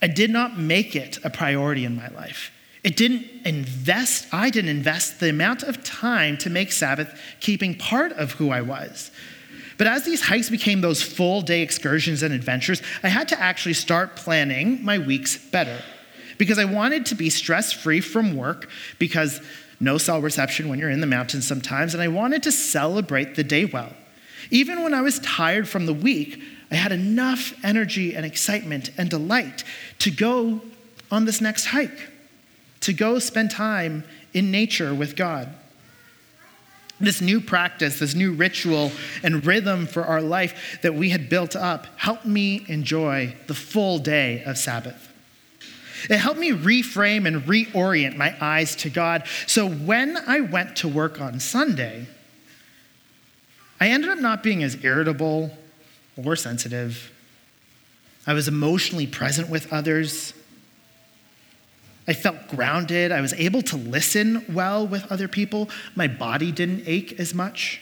I 0.00 0.06
did 0.06 0.30
not 0.30 0.60
make 0.60 0.94
it 0.94 1.18
a 1.24 1.30
priority 1.30 1.84
in 1.84 1.96
my 1.96 2.06
life. 2.06 2.52
It 2.84 2.98
didn't 2.98 3.26
invest, 3.46 4.26
I 4.32 4.50
didn't 4.50 4.70
invest 4.70 5.18
the 5.18 5.30
amount 5.30 5.62
of 5.62 5.82
time 5.82 6.36
to 6.38 6.50
make 6.50 6.70
Sabbath 6.70 7.18
keeping 7.40 7.74
part 7.74 8.12
of 8.12 8.32
who 8.32 8.50
I 8.50 8.60
was. 8.60 9.10
But 9.78 9.86
as 9.86 10.04
these 10.04 10.20
hikes 10.20 10.50
became 10.50 10.82
those 10.82 11.02
full 11.02 11.40
day 11.40 11.62
excursions 11.62 12.22
and 12.22 12.32
adventures, 12.32 12.82
I 13.02 13.08
had 13.08 13.26
to 13.28 13.40
actually 13.40 13.72
start 13.72 14.16
planning 14.16 14.84
my 14.84 14.98
weeks 14.98 15.38
better 15.38 15.82
because 16.36 16.58
I 16.58 16.66
wanted 16.66 17.06
to 17.06 17.14
be 17.14 17.30
stress 17.30 17.72
free 17.72 18.00
from 18.00 18.36
work 18.36 18.68
because 18.98 19.40
no 19.80 19.98
cell 19.98 20.20
reception 20.20 20.68
when 20.68 20.78
you're 20.78 20.90
in 20.90 21.00
the 21.00 21.06
mountains 21.06 21.46
sometimes, 21.46 21.94
and 21.94 22.02
I 22.02 22.08
wanted 22.08 22.42
to 22.44 22.52
celebrate 22.52 23.34
the 23.34 23.44
day 23.44 23.64
well. 23.64 23.92
Even 24.50 24.82
when 24.82 24.94
I 24.94 25.00
was 25.00 25.18
tired 25.20 25.68
from 25.68 25.86
the 25.86 25.94
week, 25.94 26.40
I 26.70 26.76
had 26.76 26.92
enough 26.92 27.54
energy 27.64 28.14
and 28.14 28.26
excitement 28.26 28.90
and 28.98 29.08
delight 29.08 29.64
to 30.00 30.10
go 30.10 30.60
on 31.10 31.24
this 31.24 31.40
next 31.40 31.66
hike 31.66 32.10
to 32.84 32.92
go 32.92 33.18
spend 33.18 33.50
time 33.50 34.04
in 34.34 34.50
nature 34.50 34.94
with 34.94 35.16
God. 35.16 35.48
This 37.00 37.20
new 37.20 37.40
practice, 37.40 37.98
this 37.98 38.14
new 38.14 38.32
ritual 38.32 38.92
and 39.22 39.44
rhythm 39.44 39.86
for 39.86 40.04
our 40.04 40.20
life 40.20 40.78
that 40.82 40.94
we 40.94 41.10
had 41.10 41.28
built 41.28 41.56
up 41.56 41.86
helped 41.96 42.26
me 42.26 42.64
enjoy 42.68 43.34
the 43.46 43.54
full 43.54 43.98
day 43.98 44.42
of 44.44 44.58
Sabbath. 44.58 45.10
It 46.10 46.18
helped 46.18 46.38
me 46.38 46.50
reframe 46.50 47.26
and 47.26 47.42
reorient 47.44 48.16
my 48.16 48.36
eyes 48.38 48.76
to 48.76 48.90
God. 48.90 49.26
So 49.46 49.66
when 49.66 50.18
I 50.18 50.40
went 50.40 50.76
to 50.76 50.88
work 50.88 51.20
on 51.20 51.40
Sunday, 51.40 52.06
I 53.80 53.88
ended 53.88 54.10
up 54.10 54.18
not 54.18 54.42
being 54.42 54.62
as 54.62 54.82
irritable 54.84 55.56
or 56.22 56.36
sensitive. 56.36 57.10
I 58.26 58.34
was 58.34 58.46
emotionally 58.46 59.06
present 59.06 59.48
with 59.48 59.72
others. 59.72 60.34
I 62.06 62.12
felt 62.12 62.48
grounded. 62.48 63.12
I 63.12 63.20
was 63.20 63.32
able 63.34 63.62
to 63.62 63.76
listen 63.76 64.44
well 64.52 64.86
with 64.86 65.10
other 65.10 65.28
people. 65.28 65.70
My 65.94 66.06
body 66.06 66.52
didn't 66.52 66.84
ache 66.86 67.18
as 67.18 67.34
much. 67.34 67.80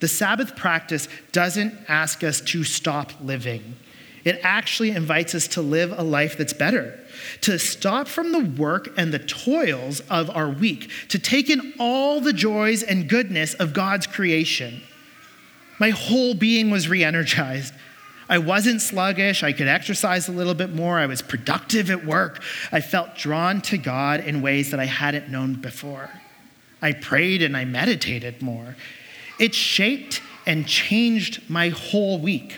The 0.00 0.08
Sabbath 0.08 0.56
practice 0.56 1.08
doesn't 1.30 1.74
ask 1.86 2.24
us 2.24 2.40
to 2.40 2.64
stop 2.64 3.12
living. 3.22 3.76
It 4.24 4.40
actually 4.42 4.90
invites 4.90 5.34
us 5.34 5.48
to 5.48 5.62
live 5.62 5.92
a 5.96 6.02
life 6.02 6.36
that's 6.36 6.52
better, 6.52 6.98
to 7.42 7.58
stop 7.58 8.06
from 8.06 8.32
the 8.32 8.40
work 8.40 8.92
and 8.98 9.12
the 9.12 9.18
toils 9.18 10.00
of 10.10 10.28
our 10.30 10.48
week, 10.48 10.90
to 11.08 11.18
take 11.18 11.48
in 11.48 11.74
all 11.78 12.20
the 12.20 12.32
joys 12.32 12.82
and 12.82 13.08
goodness 13.08 13.54
of 13.54 13.72
God's 13.72 14.06
creation. 14.06 14.82
My 15.78 15.90
whole 15.90 16.34
being 16.34 16.70
was 16.70 16.88
re 16.88 17.02
energized. 17.02 17.72
I 18.30 18.38
wasn't 18.38 18.80
sluggish. 18.80 19.42
I 19.42 19.52
could 19.52 19.66
exercise 19.66 20.28
a 20.28 20.32
little 20.32 20.54
bit 20.54 20.72
more. 20.72 21.00
I 21.00 21.06
was 21.06 21.20
productive 21.20 21.90
at 21.90 22.06
work. 22.06 22.40
I 22.70 22.80
felt 22.80 23.16
drawn 23.16 23.60
to 23.62 23.76
God 23.76 24.20
in 24.20 24.40
ways 24.40 24.70
that 24.70 24.78
I 24.78 24.84
hadn't 24.84 25.28
known 25.28 25.54
before. 25.54 26.08
I 26.80 26.92
prayed 26.92 27.42
and 27.42 27.56
I 27.56 27.64
meditated 27.64 28.40
more. 28.40 28.76
It 29.40 29.52
shaped 29.52 30.22
and 30.46 30.64
changed 30.64 31.50
my 31.50 31.70
whole 31.70 32.20
week. 32.20 32.56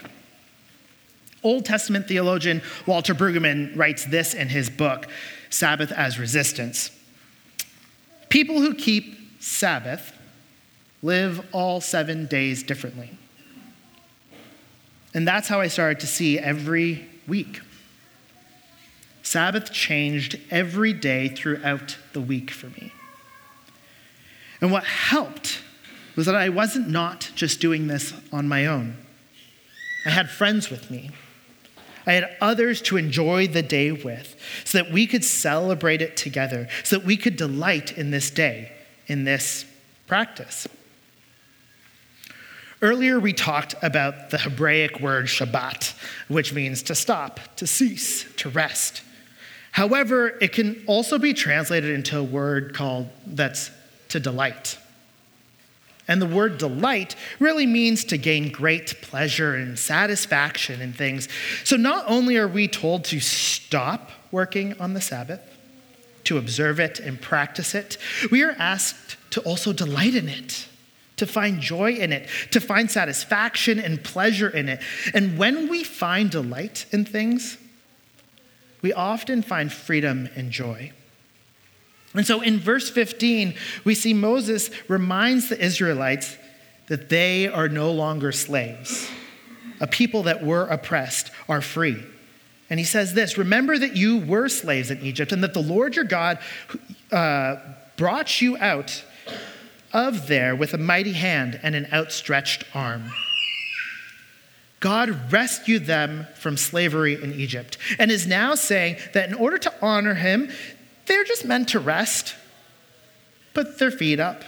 Old 1.42 1.64
Testament 1.64 2.06
theologian 2.06 2.60
Walter 2.84 3.14
Brueggemann 3.14 3.74
writes 3.74 4.04
this 4.04 4.34
in 4.34 4.50
his 4.50 4.68
book, 4.68 5.06
Sabbath 5.48 5.90
as 5.90 6.18
Resistance. 6.18 6.90
People 8.28 8.60
who 8.60 8.74
keep 8.74 9.42
Sabbath 9.42 10.12
live 11.02 11.46
all 11.50 11.80
seven 11.80 12.26
days 12.26 12.62
differently. 12.62 13.18
And 15.14 15.28
that's 15.28 15.48
how 15.48 15.60
I 15.60 15.68
started 15.68 16.00
to 16.00 16.06
see 16.06 16.38
every 16.38 17.06
week. 17.28 17.60
Sabbath 19.22 19.72
changed 19.72 20.38
every 20.50 20.92
day 20.92 21.28
throughout 21.28 21.96
the 22.12 22.20
week 22.20 22.50
for 22.50 22.66
me. 22.66 22.92
And 24.60 24.70
what 24.70 24.84
helped 24.84 25.62
was 26.16 26.26
that 26.26 26.34
I 26.34 26.48
wasn't 26.48 26.88
not 26.88 27.30
just 27.34 27.60
doing 27.60 27.86
this 27.86 28.12
on 28.32 28.48
my 28.48 28.66
own. 28.66 28.96
I 30.04 30.10
had 30.10 30.30
friends 30.30 30.70
with 30.70 30.90
me. 30.90 31.10
I 32.06 32.12
had 32.12 32.36
others 32.40 32.82
to 32.82 32.96
enjoy 32.96 33.46
the 33.46 33.62
day 33.62 33.92
with 33.92 34.36
so 34.64 34.78
that 34.78 34.92
we 34.92 35.06
could 35.06 35.24
celebrate 35.24 36.02
it 36.02 36.16
together, 36.16 36.68
so 36.82 36.98
that 36.98 37.06
we 37.06 37.16
could 37.16 37.36
delight 37.36 37.96
in 37.96 38.10
this 38.10 38.30
day, 38.30 38.72
in 39.06 39.24
this 39.24 39.64
practice. 40.06 40.66
Earlier, 42.82 43.20
we 43.20 43.32
talked 43.32 43.76
about 43.80 44.30
the 44.30 44.38
Hebraic 44.38 44.98
word 44.98 45.26
Shabbat, 45.26 45.94
which 46.26 46.52
means 46.52 46.82
to 46.84 46.96
stop, 46.96 47.38
to 47.56 47.66
cease, 47.66 48.26
to 48.38 48.50
rest. 48.50 49.02
However, 49.70 50.36
it 50.40 50.52
can 50.52 50.82
also 50.88 51.16
be 51.16 51.32
translated 51.32 51.90
into 51.90 52.18
a 52.18 52.24
word 52.24 52.74
called 52.74 53.08
that's 53.24 53.70
to 54.08 54.18
delight. 54.18 54.78
And 56.08 56.20
the 56.20 56.26
word 56.26 56.58
delight 56.58 57.14
really 57.38 57.66
means 57.66 58.04
to 58.06 58.18
gain 58.18 58.50
great 58.50 59.00
pleasure 59.00 59.54
and 59.54 59.78
satisfaction 59.78 60.80
in 60.80 60.92
things. 60.92 61.28
So 61.62 61.76
not 61.76 62.04
only 62.08 62.36
are 62.36 62.48
we 62.48 62.66
told 62.66 63.04
to 63.04 63.20
stop 63.20 64.10
working 64.32 64.78
on 64.80 64.94
the 64.94 65.00
Sabbath, 65.00 65.40
to 66.24 66.36
observe 66.36 66.80
it 66.80 66.98
and 66.98 67.20
practice 67.20 67.76
it, 67.76 67.96
we 68.32 68.42
are 68.42 68.56
asked 68.58 69.16
to 69.30 69.40
also 69.42 69.72
delight 69.72 70.16
in 70.16 70.28
it 70.28 70.66
to 71.16 71.26
find 71.26 71.60
joy 71.60 71.92
in 71.92 72.12
it, 72.12 72.28
to 72.50 72.60
find 72.60 72.90
satisfaction 72.90 73.78
and 73.78 74.02
pleasure 74.02 74.48
in 74.48 74.68
it. 74.68 74.80
And 75.14 75.38
when 75.38 75.68
we 75.68 75.84
find 75.84 76.30
delight 76.30 76.86
in 76.90 77.04
things, 77.04 77.58
we 78.80 78.92
often 78.92 79.42
find 79.42 79.72
freedom 79.72 80.28
and 80.34 80.50
joy. 80.50 80.92
And 82.14 82.26
so 82.26 82.40
in 82.40 82.58
verse 82.58 82.90
15, 82.90 83.54
we 83.84 83.94
see 83.94 84.12
Moses 84.12 84.70
reminds 84.88 85.48
the 85.48 85.64
Israelites 85.64 86.36
that 86.88 87.08
they 87.08 87.46
are 87.48 87.68
no 87.68 87.92
longer 87.92 88.32
slaves. 88.32 89.08
A 89.80 89.86
people 89.86 90.24
that 90.24 90.44
were 90.44 90.66
oppressed 90.66 91.30
are 91.48 91.60
free. 91.60 92.04
And 92.68 92.78
he 92.78 92.84
says 92.84 93.14
this 93.14 93.38
Remember 93.38 93.78
that 93.78 93.96
you 93.96 94.18
were 94.18 94.48
slaves 94.48 94.90
in 94.90 95.00
Egypt, 95.02 95.32
and 95.32 95.42
that 95.42 95.54
the 95.54 95.62
Lord 95.62 95.96
your 95.96 96.04
God 96.04 96.38
uh, 97.10 97.56
brought 97.96 98.40
you 98.40 98.56
out 98.58 99.04
of 99.92 100.28
there 100.28 100.54
with 100.56 100.74
a 100.74 100.78
mighty 100.78 101.12
hand 101.12 101.60
and 101.62 101.74
an 101.74 101.86
outstretched 101.92 102.64
arm. 102.74 103.12
God 104.80 105.32
rescued 105.32 105.86
them 105.86 106.26
from 106.34 106.56
slavery 106.56 107.14
in 107.14 107.32
Egypt 107.32 107.78
and 108.00 108.10
is 108.10 108.26
now 108.26 108.56
saying 108.56 108.96
that 109.12 109.28
in 109.28 109.34
order 109.34 109.56
to 109.58 109.72
honor 109.80 110.14
him, 110.14 110.50
they're 111.06 111.24
just 111.24 111.44
meant 111.44 111.68
to 111.68 111.78
rest, 111.78 112.34
put 113.54 113.78
their 113.78 113.92
feet 113.92 114.18
up. 114.18 114.42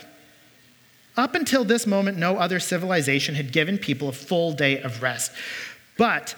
Up 1.17 1.37
until 1.37 1.65
this 1.65 1.87
moment, 1.87 2.19
no 2.19 2.37
other 2.37 2.59
civilization 2.59 3.37
had 3.37 3.53
given 3.53 3.79
people 3.79 4.09
a 4.09 4.13
full 4.13 4.53
day 4.53 4.81
of 4.81 5.03
rest. 5.03 5.31
But 5.97 6.35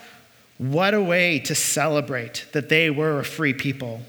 what 0.59 0.93
a 0.93 1.01
way 1.01 1.39
to 1.39 1.55
celebrate 1.55 2.45
that 2.51 2.69
they 2.69 2.91
were 2.91 3.19
a 3.19 3.25
free 3.25 3.53
people. 3.53 4.01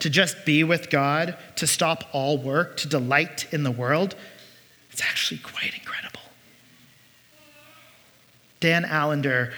To 0.00 0.10
just 0.10 0.44
be 0.44 0.62
with 0.62 0.90
God, 0.90 1.36
to 1.56 1.66
stop 1.66 2.04
all 2.12 2.38
work, 2.38 2.76
to 2.78 2.88
delight 2.88 3.52
in 3.52 3.64
the 3.64 3.70
world. 3.70 4.14
It's 4.94 5.02
actually 5.02 5.38
quite 5.38 5.74
incredible. 5.74 6.20
Dan 8.60 8.84
Allender, 8.84 9.52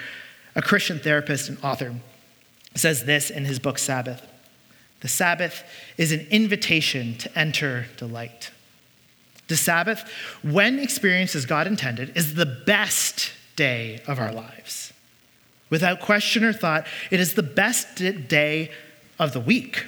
a 0.55 0.63
Christian 0.63 0.99
therapist 0.99 1.51
and 1.51 1.59
author, 1.63 1.95
says 2.75 3.05
this 3.05 3.29
in 3.29 3.45
his 3.45 3.59
book 3.59 3.77
Sabbath 3.79 4.27
The 5.01 5.09
Sabbath 5.09 5.63
is 5.99 6.11
an 6.11 6.27
invitation 6.31 7.19
to 7.19 7.39
enter 7.39 7.85
delight. 7.99 8.51
The 9.49 9.59
Sabbath, 9.59 10.11
when 10.43 10.79
experienced 10.79 11.35
as 11.35 11.45
God 11.45 11.67
intended, 11.67 12.17
is 12.17 12.35
the 12.35 12.47
best 12.47 13.31
day 13.57 14.01
of 14.07 14.19
our 14.19 14.33
lives. 14.33 14.95
Without 15.69 16.01
question 16.01 16.45
or 16.45 16.55
thought, 16.55 16.87
it 17.11 17.21
is 17.21 17.35
the 17.35 17.43
best 17.43 17.97
day 18.29 18.71
of 19.19 19.35
the 19.35 19.41
week. 19.41 19.85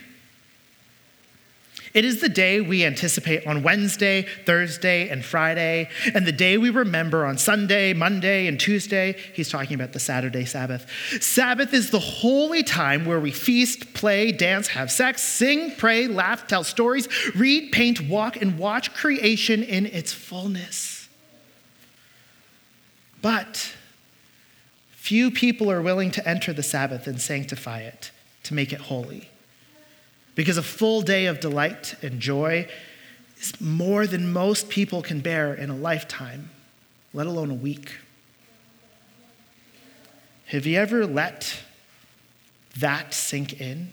It 1.95 2.05
is 2.05 2.21
the 2.21 2.29
day 2.29 2.61
we 2.61 2.85
anticipate 2.85 3.47
on 3.47 3.63
Wednesday, 3.63 4.27
Thursday, 4.45 5.09
and 5.09 5.25
Friday, 5.25 5.89
and 6.15 6.27
the 6.27 6.33
day 6.33 6.59
we 6.59 6.71
remember 6.71 7.25
on 7.25 7.39
Sunday, 7.39 7.95
Monday, 7.95 8.47
and 8.47 8.61
Tuesday. 8.61 9.17
He's 9.33 9.49
talking 9.49 9.75
about 9.75 9.93
the 9.93 10.01
Saturday 10.01 10.45
Sabbath. 10.45 10.87
Sabbath 11.21 11.73
is 11.73 11.91
the 11.91 11.99
holy 11.99 12.63
time 12.63 13.07
where 13.07 13.21
we 13.21 13.31
feast, 13.31 13.95
play, 13.95 14.33
dance, 14.33 14.69
have 14.69 14.91
sex, 14.91 15.23
sing, 15.23 15.75
pray, 15.77 16.07
laugh, 16.09 16.47
tell 16.47 16.65
stories, 16.65 17.09
read, 17.35 17.73
paint, 17.73 18.03
walk, 18.03 18.37
and 18.37 18.59
watch 18.59 18.93
creation 18.95 19.63
in 19.63 19.87
its 19.87 20.13
fullness. 20.13 21.09
But 23.23 23.75
few 24.91 25.31
people 25.31 25.71
are 25.71 25.81
willing 25.81 26.11
to 26.13 26.29
enter 26.29 26.53
the 26.53 26.63
Sabbath 26.63 27.07
and 27.07 27.21
sanctify 27.21 27.81
it, 27.81 28.11
to 28.43 28.53
make 28.53 28.73
it 28.75 28.81
holy 28.81 29.31
because 30.39 30.57
a 30.57 30.63
full 30.63 31.03
day 31.03 31.27
of 31.27 31.41
delight 31.41 31.97
and 32.01 32.21
joy 32.21 32.65
is 33.41 33.61
more 33.61 34.07
than 34.07 34.33
most 34.33 34.69
people 34.69 35.03
can 35.03 35.19
bear 35.19 35.53
in 35.53 35.69
a 35.69 35.75
lifetime, 35.75 36.49
let 37.13 37.27
alone 37.27 37.51
a 37.51 37.55
week. 37.55 37.97
Have 40.47 40.65
you 40.65 40.79
ever 40.79 41.05
let 41.05 41.65
that 42.79 43.15
sink 43.15 43.61
in? 43.61 43.91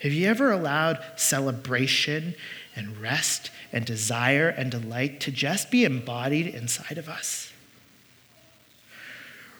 Have 0.00 0.12
you 0.12 0.26
ever 0.26 0.50
allowed 0.50 0.98
celebration 1.14 2.34
and 2.74 3.00
rest 3.00 3.52
and 3.72 3.84
desire 3.84 4.48
and 4.48 4.68
delight 4.68 5.20
to 5.20 5.30
just 5.30 5.70
be 5.70 5.84
embodied 5.84 6.48
inside 6.48 6.98
of 6.98 7.08
us? 7.08 7.52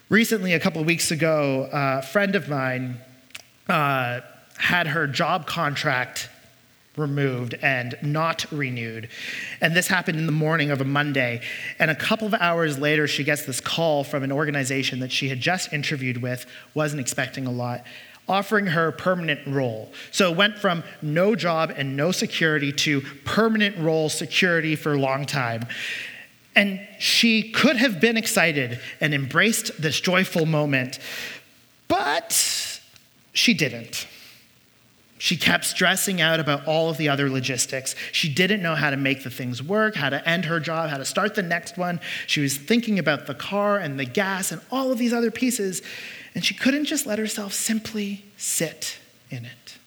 Recently, 0.08 0.52
a 0.52 0.58
couple 0.58 0.82
weeks 0.82 1.12
ago, 1.12 1.68
a 1.72 2.02
friend 2.02 2.34
of 2.34 2.48
mine 2.48 2.98
uh, 3.68 4.20
had 4.58 4.88
her 4.88 5.06
job 5.06 5.46
contract 5.46 6.28
removed 6.96 7.54
and 7.62 7.96
not 8.02 8.46
renewed. 8.52 9.08
And 9.60 9.74
this 9.74 9.88
happened 9.88 10.18
in 10.18 10.26
the 10.26 10.32
morning 10.32 10.70
of 10.70 10.80
a 10.80 10.84
Monday. 10.84 11.40
And 11.78 11.90
a 11.90 11.94
couple 11.94 12.26
of 12.26 12.34
hours 12.34 12.78
later, 12.78 13.06
she 13.06 13.24
gets 13.24 13.44
this 13.44 13.60
call 13.60 14.04
from 14.04 14.22
an 14.22 14.32
organization 14.32 15.00
that 15.00 15.10
she 15.10 15.28
had 15.28 15.40
just 15.40 15.72
interviewed 15.72 16.22
with, 16.22 16.46
wasn't 16.72 17.00
expecting 17.00 17.46
a 17.46 17.50
lot, 17.50 17.84
offering 18.28 18.66
her 18.66 18.88
a 18.88 18.92
permanent 18.92 19.40
role. 19.46 19.92
So 20.10 20.30
it 20.30 20.36
went 20.36 20.58
from 20.58 20.84
no 21.02 21.34
job 21.34 21.72
and 21.76 21.96
no 21.96 22.12
security 22.12 22.72
to 22.72 23.02
permanent 23.24 23.76
role 23.78 24.08
security 24.08 24.76
for 24.76 24.92
a 24.94 24.98
long 24.98 25.26
time. 25.26 25.66
And 26.56 26.80
she 27.00 27.50
could 27.50 27.76
have 27.76 28.00
been 28.00 28.16
excited 28.16 28.78
and 29.00 29.12
embraced 29.12 29.82
this 29.82 30.00
joyful 30.00 30.46
moment, 30.46 31.00
but 31.88 32.80
she 33.32 33.54
didn't. 33.54 34.06
She 35.24 35.38
kept 35.38 35.64
stressing 35.64 36.20
out 36.20 36.38
about 36.38 36.66
all 36.66 36.90
of 36.90 36.98
the 36.98 37.08
other 37.08 37.30
logistics. 37.30 37.94
She 38.12 38.28
didn't 38.28 38.60
know 38.60 38.74
how 38.74 38.90
to 38.90 38.98
make 38.98 39.24
the 39.24 39.30
things 39.30 39.62
work, 39.62 39.94
how 39.94 40.10
to 40.10 40.28
end 40.28 40.44
her 40.44 40.60
job, 40.60 40.90
how 40.90 40.98
to 40.98 41.04
start 41.06 41.34
the 41.34 41.42
next 41.42 41.78
one. 41.78 41.98
She 42.26 42.42
was 42.42 42.58
thinking 42.58 42.98
about 42.98 43.26
the 43.26 43.32
car 43.32 43.78
and 43.78 43.98
the 43.98 44.04
gas 44.04 44.52
and 44.52 44.60
all 44.70 44.92
of 44.92 44.98
these 44.98 45.14
other 45.14 45.30
pieces. 45.30 45.80
And 46.34 46.44
she 46.44 46.52
couldn't 46.52 46.84
just 46.84 47.06
let 47.06 47.18
herself 47.18 47.54
simply 47.54 48.22
sit 48.36 48.98
in 49.30 49.46
it. 49.46 49.78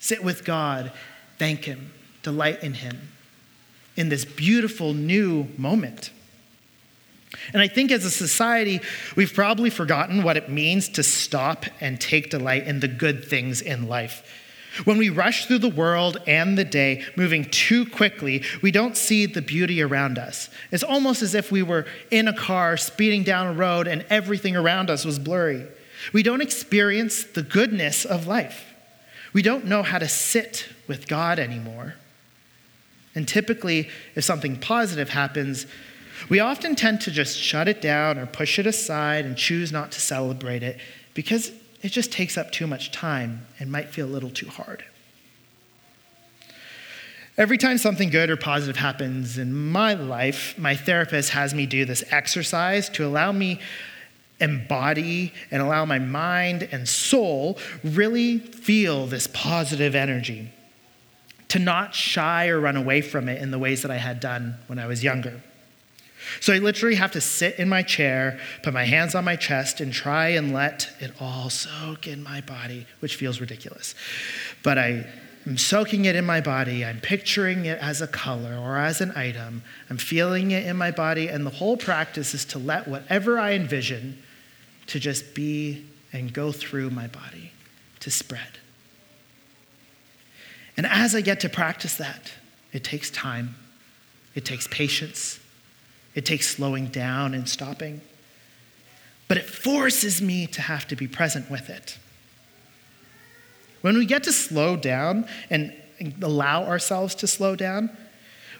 Sit 0.00 0.22
with 0.22 0.44
God, 0.44 0.92
thank 1.38 1.64
Him, 1.64 1.90
delight 2.22 2.62
in 2.62 2.74
Him 2.74 3.08
in 3.96 4.10
this 4.10 4.26
beautiful 4.26 4.92
new 4.92 5.48
moment. 5.56 6.10
And 7.54 7.62
I 7.62 7.68
think 7.68 7.90
as 7.90 8.04
a 8.04 8.10
society, 8.10 8.82
we've 9.16 9.32
probably 9.32 9.70
forgotten 9.70 10.22
what 10.22 10.36
it 10.36 10.50
means 10.50 10.90
to 10.90 11.02
stop 11.02 11.64
and 11.80 11.98
take 11.98 12.28
delight 12.28 12.66
in 12.66 12.80
the 12.80 12.88
good 12.88 13.24
things 13.24 13.62
in 13.62 13.88
life. 13.88 14.42
When 14.82 14.98
we 14.98 15.08
rush 15.08 15.46
through 15.46 15.58
the 15.58 15.68
world 15.68 16.20
and 16.26 16.58
the 16.58 16.64
day, 16.64 17.04
moving 17.16 17.44
too 17.44 17.86
quickly, 17.86 18.42
we 18.60 18.72
don't 18.72 18.96
see 18.96 19.24
the 19.26 19.40
beauty 19.40 19.80
around 19.80 20.18
us. 20.18 20.50
It's 20.72 20.82
almost 20.82 21.22
as 21.22 21.34
if 21.34 21.52
we 21.52 21.62
were 21.62 21.86
in 22.10 22.26
a 22.26 22.32
car 22.32 22.76
speeding 22.76 23.22
down 23.22 23.46
a 23.46 23.52
road 23.52 23.86
and 23.86 24.04
everything 24.10 24.56
around 24.56 24.90
us 24.90 25.04
was 25.04 25.20
blurry. 25.20 25.66
We 26.12 26.24
don't 26.24 26.40
experience 26.40 27.22
the 27.22 27.42
goodness 27.42 28.04
of 28.04 28.26
life. 28.26 28.74
We 29.32 29.42
don't 29.42 29.66
know 29.66 29.82
how 29.82 29.98
to 29.98 30.08
sit 30.08 30.68
with 30.88 31.06
God 31.06 31.38
anymore. 31.38 31.94
And 33.14 33.28
typically, 33.28 33.88
if 34.16 34.24
something 34.24 34.58
positive 34.58 35.10
happens, 35.10 35.66
we 36.28 36.40
often 36.40 36.74
tend 36.74 37.00
to 37.02 37.10
just 37.10 37.38
shut 37.38 37.68
it 37.68 37.80
down 37.80 38.18
or 38.18 38.26
push 38.26 38.58
it 38.58 38.66
aside 38.66 39.24
and 39.24 39.36
choose 39.36 39.70
not 39.70 39.92
to 39.92 40.00
celebrate 40.00 40.62
it 40.62 40.78
because 41.12 41.52
it 41.84 41.92
just 41.92 42.10
takes 42.10 42.38
up 42.38 42.50
too 42.50 42.66
much 42.66 42.90
time 42.90 43.46
and 43.60 43.70
might 43.70 43.90
feel 43.90 44.06
a 44.06 44.08
little 44.08 44.30
too 44.30 44.48
hard. 44.48 44.82
Every 47.36 47.58
time 47.58 47.76
something 47.76 48.08
good 48.08 48.30
or 48.30 48.38
positive 48.38 48.76
happens 48.76 49.36
in 49.36 49.54
my 49.54 49.92
life, 49.92 50.56
my 50.56 50.74
therapist 50.76 51.30
has 51.30 51.52
me 51.52 51.66
do 51.66 51.84
this 51.84 52.02
exercise 52.10 52.88
to 52.90 53.04
allow 53.04 53.32
me 53.32 53.60
embody 54.40 55.34
and 55.50 55.60
allow 55.60 55.84
my 55.84 55.98
mind 55.98 56.66
and 56.72 56.88
soul 56.88 57.58
really 57.82 58.38
feel 58.38 59.06
this 59.06 59.26
positive 59.26 59.94
energy 59.94 60.50
to 61.48 61.58
not 61.58 61.94
shy 61.94 62.48
or 62.48 62.60
run 62.60 62.76
away 62.76 63.02
from 63.02 63.28
it 63.28 63.42
in 63.42 63.50
the 63.50 63.58
ways 63.58 63.82
that 63.82 63.90
I 63.90 63.98
had 63.98 64.20
done 64.20 64.56
when 64.68 64.78
I 64.78 64.86
was 64.86 65.04
younger. 65.04 65.42
So 66.40 66.52
I 66.52 66.58
literally 66.58 66.96
have 66.96 67.12
to 67.12 67.20
sit 67.20 67.58
in 67.58 67.68
my 67.68 67.82
chair, 67.82 68.38
put 68.62 68.72
my 68.74 68.84
hands 68.84 69.14
on 69.14 69.24
my 69.24 69.36
chest, 69.36 69.80
and 69.80 69.92
try 69.92 70.28
and 70.28 70.52
let 70.52 70.90
it 71.00 71.12
all 71.20 71.50
soak 71.50 72.06
in 72.06 72.22
my 72.22 72.40
body, 72.40 72.86
which 73.00 73.16
feels 73.16 73.40
ridiculous. 73.40 73.94
But 74.62 74.78
I 74.78 75.06
am 75.46 75.58
soaking 75.58 76.04
it 76.04 76.16
in 76.16 76.24
my 76.24 76.40
body. 76.40 76.84
I'm 76.84 77.00
picturing 77.00 77.66
it 77.66 77.78
as 77.80 78.00
a 78.00 78.06
color 78.06 78.56
or 78.56 78.78
as 78.78 79.00
an 79.00 79.12
item. 79.16 79.62
I'm 79.90 79.98
feeling 79.98 80.50
it 80.50 80.66
in 80.66 80.76
my 80.76 80.90
body. 80.90 81.28
And 81.28 81.44
the 81.44 81.50
whole 81.50 81.76
practice 81.76 82.34
is 82.34 82.44
to 82.46 82.58
let 82.58 82.88
whatever 82.88 83.38
I 83.38 83.52
envision 83.52 84.22
to 84.86 84.98
just 84.98 85.34
be 85.34 85.84
and 86.12 86.32
go 86.32 86.52
through 86.52 86.90
my 86.90 87.08
body, 87.08 87.52
to 88.00 88.10
spread. 88.10 88.58
And 90.76 90.86
as 90.86 91.14
I 91.14 91.20
get 91.20 91.40
to 91.40 91.48
practice 91.48 91.96
that, 91.96 92.32
it 92.72 92.82
takes 92.82 93.10
time, 93.10 93.54
it 94.34 94.44
takes 94.44 94.66
patience, 94.68 95.38
it 96.14 96.24
takes 96.24 96.46
slowing 96.48 96.86
down 96.86 97.34
and 97.34 97.48
stopping. 97.48 98.00
But 99.26 99.38
it 99.38 99.46
forces 99.46 100.20
me 100.20 100.46
to 100.48 100.60
have 100.60 100.86
to 100.88 100.96
be 100.96 101.08
present 101.08 101.50
with 101.50 101.70
it. 101.70 101.98
When 103.80 103.98
we 103.98 104.06
get 104.06 104.22
to 104.24 104.32
slow 104.32 104.76
down 104.76 105.26
and 105.50 105.72
allow 106.22 106.64
ourselves 106.64 107.14
to 107.16 107.26
slow 107.26 107.56
down, 107.56 107.90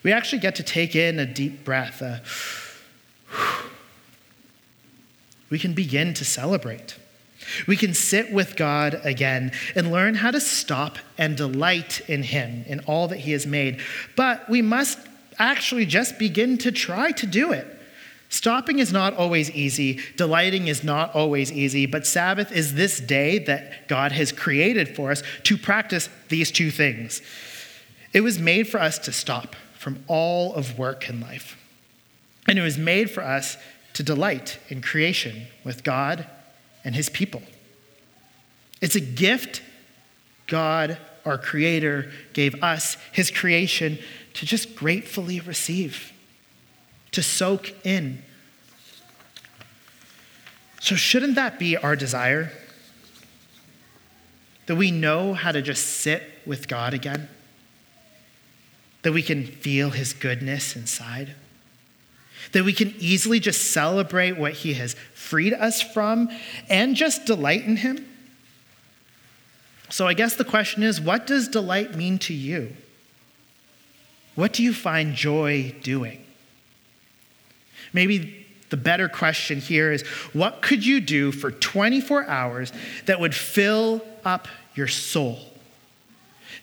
we 0.03 0.13
actually 0.13 0.41
get 0.41 0.57
to 0.57 0.63
take 0.63 0.95
in 0.95 1.19
a 1.19 1.27
deep 1.27 1.65
breath. 1.65 2.03
A, 2.03 2.23
we 5.51 5.59
can 5.59 5.73
begin 5.73 6.15
to 6.15 6.25
celebrate. 6.25 6.97
We 7.67 7.77
can 7.77 7.95
sit 7.95 8.33
with 8.33 8.57
God 8.57 9.01
again 9.05 9.53
and 9.75 9.91
learn 9.91 10.15
how 10.15 10.31
to 10.31 10.41
stop 10.41 10.99
and 11.19 11.37
delight 11.37 12.01
in 12.09 12.23
Him, 12.23 12.65
in 12.67 12.81
all 12.81 13.09
that 13.09 13.19
He 13.19 13.33
has 13.33 13.47
made. 13.47 13.81
But 14.17 14.49
we 14.49 14.63
must 14.63 14.99
actually 15.39 15.87
just 15.87 16.19
begin 16.19 16.59
to 16.59 16.73
try 16.73 17.13
to 17.13 17.27
do 17.27 17.53
it. 17.53 17.67
Stopping 18.29 18.81
is 18.81 18.93
not 18.93 19.15
always 19.15 19.51
easy, 19.53 20.01
delighting 20.17 20.67
is 20.67 20.83
not 20.83 21.15
always 21.15 21.53
easy, 21.53 21.87
but 21.87 22.07
Sabbath 22.07 22.51
is 22.51 22.75
this 22.75 22.99
day 22.99 23.39
that 23.41 23.87
God 23.87 24.13
has 24.13 24.33
created 24.33 24.97
for 24.97 25.13
us 25.13 25.23
to 25.45 25.57
practice 25.57 26.09
these 26.31 26.51
two 26.51 26.71
things. 26.71 27.23
It 28.13 28.23
was 28.23 28.39
made 28.39 28.69
for 28.69 28.81
us 28.81 28.99
to 29.01 29.13
stop 29.13 29.55
from 29.79 30.03
all 30.09 30.55
of 30.55 30.79
work 30.79 31.09
and 31.09 31.21
life. 31.21 31.57
And 32.49 32.59
it 32.59 32.63
was 32.63 32.79
made 32.79 33.11
for 33.11 33.23
us 33.23 33.57
to 33.93 34.03
delight 34.03 34.59
in 34.69 34.83
creation 34.83 35.47
with 35.63 35.85
God 35.85 36.27
and 36.85 36.95
his 36.95 37.09
people. 37.09 37.43
It's 38.81 38.97
a 38.97 39.01
gift 39.01 39.63
God, 40.47 40.99
our 41.25 41.39
Creator, 41.39 42.11
gave 42.33 42.63
us, 42.63 42.97
his 43.13 43.31
creation, 43.31 43.99
to 44.35 44.47
just 44.47 44.77
gratefully 44.77 45.41
receive, 45.41 46.13
to 47.13 47.23
soak 47.23 47.73
in. 47.85 48.23
So, 50.81 50.97
shouldn't 50.97 51.37
that 51.37 51.59
be 51.59 51.77
our 51.77 51.97
desire? 51.97 52.53
That 54.67 54.77
we 54.77 54.91
know 54.91 55.35
how 55.35 55.53
to 55.53 55.63
just 55.63 55.87
sit 55.87 56.23
with 56.45 56.69
God 56.69 56.95
again? 56.95 57.29
That 59.03 59.13
we 59.13 59.23
can 59.23 59.47
feel 59.47 59.91
His 59.91 60.13
goodness 60.13 60.77
inside? 60.77 61.35
That 62.53 62.65
we 62.65 62.73
can 62.73 62.95
easily 62.99 63.41
just 63.41 63.73
celebrate 63.73 64.33
what 64.33 64.53
He 64.53 64.75
has 64.75 64.95
freed 65.15 65.55
us 65.55 65.81
from 65.81 66.29
and 66.69 66.97
just 66.97 67.25
delight 67.25 67.65
in 67.65 67.77
Him? 67.77 68.07
So, 69.91 70.09
I 70.09 70.15
guess 70.15 70.35
the 70.35 70.45
question 70.45 70.83
is 70.83 71.01
what 71.01 71.27
does 71.27 71.47
delight 71.47 71.95
mean 71.95 72.19
to 72.21 72.35
you? 72.35 72.77
What 74.35 74.53
do 74.53 74.63
you 74.63 74.73
find 74.73 75.15
joy 75.15 75.75
doing? 75.83 76.25
Maybe 77.93 78.47
the 78.71 78.77
better 78.77 79.09
question 79.09 79.61
here 79.61 79.93
is 79.93 80.03
what 80.33 80.61
could 80.63 80.85
you 80.85 81.01
do 81.01 81.31
for 81.31 81.51
24 81.51 82.27
hours 82.27 82.73
that 83.07 83.21
would 83.21 83.35
fill 83.35 84.05
up 84.25 84.49
your 84.75 84.89
soul? 84.89 85.39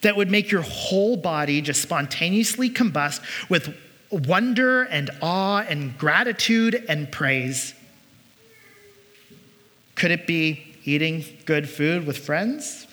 That 0.01 0.17
would 0.17 0.29
make 0.29 0.51
your 0.51 0.63
whole 0.63 1.15
body 1.15 1.61
just 1.61 1.81
spontaneously 1.81 2.69
combust 2.69 3.21
with 3.49 3.73
wonder 4.11 4.83
and 4.83 5.09
awe 5.21 5.59
and 5.59 5.97
gratitude 5.97 6.83
and 6.89 7.09
praise? 7.11 7.73
Could 9.95 10.11
it 10.11 10.27
be 10.27 10.75
eating 10.83 11.23
good 11.45 11.69
food 11.69 12.05
with 12.05 12.17
friends? 12.17 12.87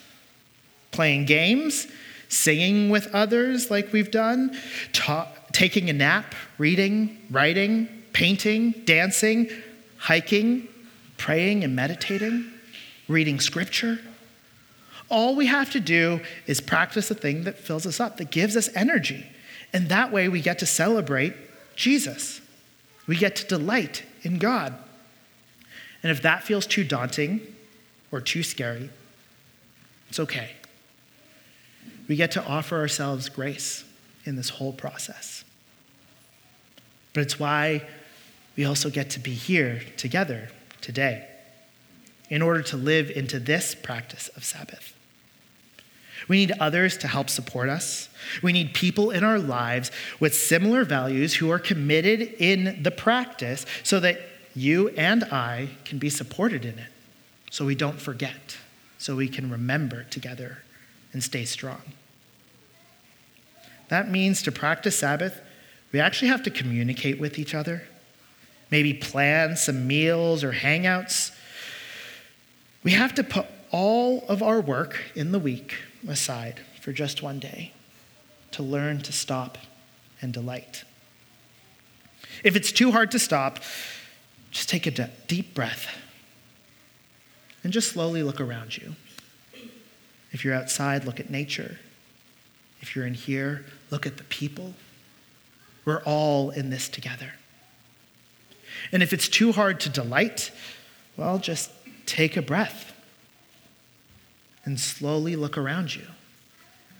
Playing 0.90 1.24
games? 1.24 1.86
Singing 2.28 2.90
with 2.90 3.12
others 3.14 3.70
like 3.70 3.92
we've 3.92 4.10
done? 4.10 4.56
Ta- 4.92 5.32
taking 5.52 5.88
a 5.88 5.92
nap? 5.92 6.34
Reading? 6.58 7.18
Writing? 7.30 7.88
Painting? 8.12 8.72
Dancing? 8.84 9.50
Hiking? 9.96 10.68
Praying 11.16 11.64
and 11.64 11.74
meditating? 11.74 12.50
Reading 13.08 13.40
scripture? 13.40 13.98
All 15.08 15.34
we 15.34 15.46
have 15.46 15.70
to 15.72 15.80
do 15.80 16.20
is 16.46 16.60
practice 16.60 17.08
the 17.08 17.14
thing 17.14 17.44
that 17.44 17.58
fills 17.58 17.86
us 17.86 17.98
up, 17.98 18.18
that 18.18 18.30
gives 18.30 18.56
us 18.56 18.68
energy. 18.74 19.26
And 19.72 19.88
that 19.88 20.12
way 20.12 20.28
we 20.28 20.40
get 20.40 20.58
to 20.58 20.66
celebrate 20.66 21.34
Jesus. 21.76 22.40
We 23.06 23.16
get 23.16 23.36
to 23.36 23.46
delight 23.46 24.02
in 24.22 24.38
God. 24.38 24.74
And 26.02 26.12
if 26.12 26.22
that 26.22 26.42
feels 26.44 26.66
too 26.66 26.84
daunting 26.84 27.40
or 28.12 28.20
too 28.20 28.42
scary, 28.42 28.90
it's 30.08 30.20
okay. 30.20 30.52
We 32.08 32.16
get 32.16 32.32
to 32.32 32.44
offer 32.44 32.78
ourselves 32.78 33.28
grace 33.28 33.84
in 34.24 34.36
this 34.36 34.48
whole 34.48 34.72
process. 34.72 35.44
But 37.12 37.22
it's 37.22 37.38
why 37.38 37.86
we 38.56 38.64
also 38.64 38.90
get 38.90 39.10
to 39.10 39.20
be 39.20 39.32
here 39.32 39.82
together 39.96 40.48
today 40.80 41.26
in 42.30 42.42
order 42.42 42.62
to 42.62 42.76
live 42.76 43.10
into 43.10 43.38
this 43.38 43.74
practice 43.74 44.28
of 44.28 44.44
Sabbath. 44.44 44.94
We 46.26 46.38
need 46.38 46.52
others 46.58 46.98
to 46.98 47.08
help 47.08 47.30
support 47.30 47.68
us. 47.68 48.08
We 48.42 48.52
need 48.52 48.74
people 48.74 49.10
in 49.10 49.24
our 49.24 49.38
lives 49.38 49.90
with 50.18 50.34
similar 50.34 50.84
values 50.84 51.34
who 51.34 51.50
are 51.50 51.58
committed 51.58 52.20
in 52.38 52.82
the 52.82 52.90
practice 52.90 53.64
so 53.82 54.00
that 54.00 54.20
you 54.54 54.88
and 54.90 55.24
I 55.24 55.68
can 55.84 55.98
be 55.98 56.10
supported 56.10 56.64
in 56.64 56.78
it, 56.78 56.90
so 57.50 57.64
we 57.64 57.74
don't 57.74 58.00
forget, 58.00 58.58
so 58.98 59.14
we 59.14 59.28
can 59.28 59.50
remember 59.50 60.04
together 60.04 60.58
and 61.12 61.22
stay 61.22 61.44
strong. 61.44 61.82
That 63.88 64.10
means 64.10 64.42
to 64.42 64.52
practice 64.52 64.98
Sabbath, 64.98 65.40
we 65.92 66.00
actually 66.00 66.28
have 66.28 66.42
to 66.42 66.50
communicate 66.50 67.18
with 67.18 67.38
each 67.38 67.54
other, 67.54 67.82
maybe 68.70 68.92
plan 68.92 69.56
some 69.56 69.86
meals 69.86 70.44
or 70.44 70.52
hangouts. 70.52 71.34
We 72.82 72.92
have 72.92 73.14
to 73.14 73.24
put 73.24 73.46
all 73.70 74.24
of 74.28 74.42
our 74.42 74.60
work 74.60 75.00
in 75.14 75.32
the 75.32 75.38
week 75.38 75.76
aside 76.06 76.60
for 76.80 76.92
just 76.92 77.22
one 77.22 77.38
day 77.38 77.72
to 78.52 78.62
learn 78.62 79.00
to 79.00 79.12
stop 79.12 79.58
and 80.20 80.32
delight. 80.32 80.84
If 82.44 82.56
it's 82.56 82.72
too 82.72 82.92
hard 82.92 83.10
to 83.12 83.18
stop, 83.18 83.60
just 84.50 84.68
take 84.68 84.86
a 84.86 85.10
deep 85.26 85.54
breath 85.54 85.88
and 87.62 87.72
just 87.72 87.92
slowly 87.92 88.22
look 88.22 88.40
around 88.40 88.76
you. 88.76 88.94
If 90.32 90.44
you're 90.44 90.54
outside, 90.54 91.04
look 91.04 91.20
at 91.20 91.30
nature. 91.30 91.78
If 92.80 92.94
you're 92.94 93.06
in 93.06 93.14
here, 93.14 93.64
look 93.90 94.06
at 94.06 94.16
the 94.16 94.24
people. 94.24 94.74
We're 95.84 96.02
all 96.02 96.50
in 96.50 96.70
this 96.70 96.88
together. 96.88 97.32
And 98.92 99.02
if 99.02 99.12
it's 99.12 99.28
too 99.28 99.52
hard 99.52 99.80
to 99.80 99.88
delight, 99.88 100.50
well, 101.16 101.38
just 101.38 101.70
take 102.06 102.36
a 102.36 102.42
breath 102.42 102.92
and 104.64 104.78
slowly 104.78 105.34
look 105.34 105.56
around 105.56 105.94
you 105.94 106.06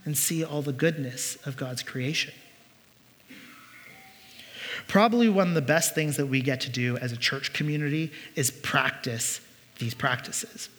and 0.04 0.16
see 0.16 0.42
all 0.42 0.62
the 0.62 0.72
goodness 0.72 1.36
of 1.44 1.56
God's 1.56 1.82
creation. 1.82 2.32
Probably 4.86 5.28
one 5.28 5.48
of 5.48 5.54
the 5.54 5.60
best 5.60 5.94
things 5.94 6.16
that 6.16 6.26
we 6.26 6.40
get 6.40 6.62
to 6.62 6.70
do 6.70 6.96
as 6.96 7.12
a 7.12 7.16
church 7.16 7.52
community 7.52 8.10
is 8.34 8.50
practice 8.50 9.42
these 9.78 9.92
practices. 9.92 10.70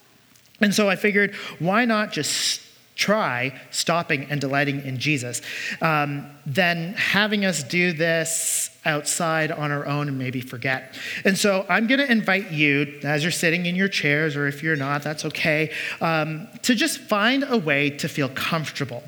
And 0.62 0.74
so 0.74 0.89
I 0.89 0.95
figured, 0.95 1.36
why 1.60 1.86
not 1.86 2.12
just 2.12 2.62
try 3.00 3.58
stopping 3.72 4.26
and 4.30 4.41
delighting 4.41 4.82
in 4.82 4.98
Jesus 4.98 5.41
um, 5.82 6.30
than 6.45 6.93
having 6.95 7.45
us 7.45 7.63
do 7.63 7.93
this 7.93 8.69
outside 8.84 9.52
on 9.52 9.72
our 9.72 9.86
own 9.86 10.10
and 10.10 10.19
maybe 10.19 10.41
forget. 10.41 10.98
And 11.24 11.38
so 11.38 11.65
I'm 11.69 11.88
going 11.88 12.02
to 12.02 12.12
invite 12.12 12.52
you, 12.52 13.00
as 13.04 13.24
you're 13.24 13.32
sitting 13.32 13.65
in 13.67 13.76
your 13.76 13.88
chairs, 13.88 14.36
or 14.36 14.48
if 14.48 14.62
you're 14.62 14.76
not, 14.76 15.02
that's 15.02 15.24
okay, 15.26 15.72
um, 16.02 16.50
to 16.63 16.76
just 16.76 17.00
find 17.00 17.45
a 17.48 17.58
way 17.58 17.89
to 17.89 18.10
feel 18.10 18.28
comfortable, 18.30 19.04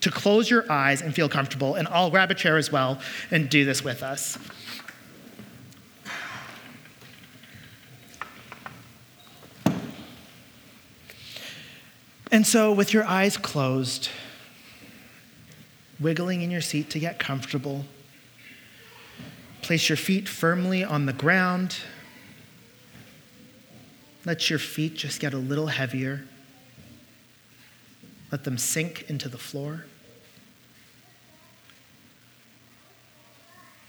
to 0.00 0.10
close 0.10 0.50
your 0.50 0.70
eyes 0.70 1.00
and 1.00 1.14
feel 1.14 1.28
comfortable. 1.28 1.76
And 1.76 1.86
I'll 1.88 2.10
grab 2.10 2.32
a 2.32 2.34
chair 2.34 2.56
as 2.56 2.72
well 2.72 2.98
and 3.30 3.48
do 3.48 3.64
this 3.64 3.84
with 3.84 4.02
us. 4.02 4.36
And 12.30 12.46
so, 12.46 12.72
with 12.72 12.92
your 12.92 13.04
eyes 13.04 13.38
closed, 13.38 14.10
wiggling 15.98 16.42
in 16.42 16.50
your 16.50 16.60
seat 16.60 16.90
to 16.90 16.98
get 16.98 17.18
comfortable, 17.18 17.86
place 19.62 19.88
your 19.88 19.96
feet 19.96 20.28
firmly 20.28 20.84
on 20.84 21.06
the 21.06 21.14
ground. 21.14 21.76
Let 24.26 24.50
your 24.50 24.58
feet 24.58 24.94
just 24.94 25.20
get 25.20 25.32
a 25.32 25.38
little 25.38 25.68
heavier. 25.68 26.24
Let 28.30 28.44
them 28.44 28.58
sink 28.58 29.08
into 29.08 29.30
the 29.30 29.38
floor. 29.38 29.86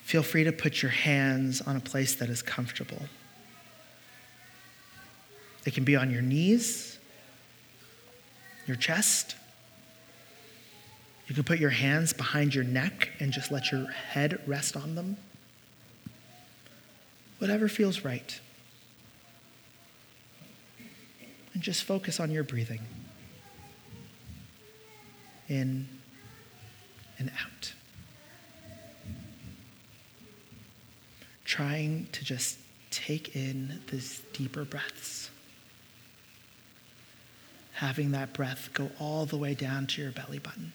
Feel 0.04 0.24
free 0.24 0.46
to 0.46 0.54
put 0.54 0.82
your 0.82 0.92
hands 0.92 1.62
on 1.62 1.76
a 1.76 1.82
place 1.82 2.16
that 2.16 2.30
is 2.30 2.42
comfortable. 2.42 3.02
It 5.66 5.74
can 5.74 5.84
be 5.84 5.98
on 5.98 6.10
your 6.10 6.22
knees 6.22 6.99
your 8.70 8.78
chest. 8.78 9.36
You 11.28 11.36
can 11.36 11.44
put 11.44 11.60
your 11.60 11.72
hands 11.72 12.14
behind 12.14 12.56
your 12.56 12.64
neck 12.64 13.10
and 13.20 13.34
just 13.34 13.52
let 13.52 13.72
your 13.72 13.88
head 13.88 14.40
rest 14.46 14.78
on 14.78 14.96
them. 14.96 15.18
Whatever 17.40 17.68
feels 17.68 18.06
right. 18.06 18.40
And 21.54 21.64
just 21.64 21.84
focus 21.84 22.20
on 22.20 22.32
your 22.32 22.44
breathing 22.44 22.82
in 25.48 25.88
and 27.18 27.32
out. 27.42 27.74
Trying 31.44 32.08
to 32.12 32.24
just 32.24 32.60
take 32.92 33.36
in 33.36 33.80
these 33.90 34.22
deeper 34.34 34.64
breaths 34.64 35.32
having 37.80 38.12
that 38.12 38.34
breath 38.34 38.70
go 38.74 38.92
all 39.00 39.26
the 39.26 39.38
way 39.38 39.54
down 39.54 39.88
to 39.88 40.02
your 40.02 40.12
belly 40.12 40.38
button. 40.38 40.74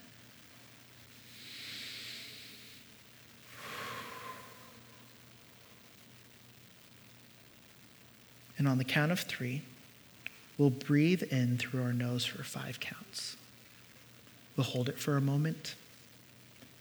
And 8.57 8.67
on 8.67 8.79
the 8.79 8.85
count 8.85 9.13
of 9.13 9.21
three, 9.21 9.61
we'll 10.57 10.71
breathe 10.71 11.23
in 11.25 11.59
through 11.59 11.83
our 11.83 11.93
nose 11.93 12.25
for 12.25 12.43
five 12.43 12.81
counts. 12.81 13.37
We'll 14.57 14.65
hold 14.65 14.89
it 14.89 14.99
for 14.99 15.19
a 15.19 15.21
moment, 15.21 15.75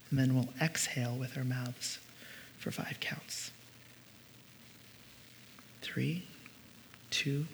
and 0.09 0.17
then 0.17 0.35
we'll 0.35 0.53
exhale 0.61 1.17
with 1.17 1.37
our 1.37 1.43
mouths 1.43 1.99
for 2.59 2.71
five 2.71 3.01
counts. 3.01 3.51
Three, 5.81 6.23
two, 7.09 7.45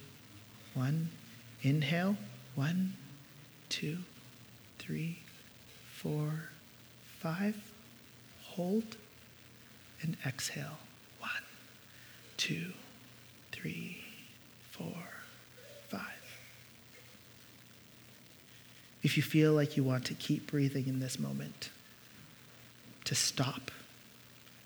one. 0.76 1.10
Inhale. 1.64 2.16
One, 2.60 2.96
two, 3.70 4.00
three, 4.80 5.20
four, 5.94 6.50
five. 7.20 7.56
Hold 8.48 8.98
and 10.02 10.18
exhale. 10.26 10.78
One, 11.22 11.44
two, 12.36 12.74
three, 13.54 14.04
four, 14.72 14.98
five. 15.88 16.02
If 19.04 19.16
you 19.16 19.24
feel 19.24 19.54
like 19.54 19.78
you 19.78 19.84
want 19.86 20.04
to 20.08 20.14
keep 20.14 20.52
breathing 20.52 20.90
in 20.90 21.00
this 21.00 21.18
moment, 21.18 21.70
to 23.06 23.16
stop 23.16 23.72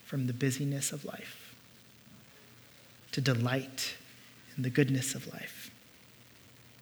from 0.04 0.26
the 0.26 0.34
busyness 0.34 0.92
of 0.92 1.06
life, 1.06 1.54
to 3.12 3.22
delight 3.22 3.98
in 4.58 4.64
the 4.64 4.72
goodness 4.72 5.14
of 5.14 5.32
life 5.32 5.70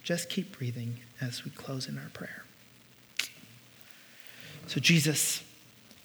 just 0.03 0.29
keep 0.29 0.57
breathing 0.57 0.97
as 1.19 1.45
we 1.45 1.51
close 1.51 1.87
in 1.87 1.97
our 1.97 2.09
prayer. 2.13 2.43
So, 4.67 4.79
Jesus, 4.79 5.43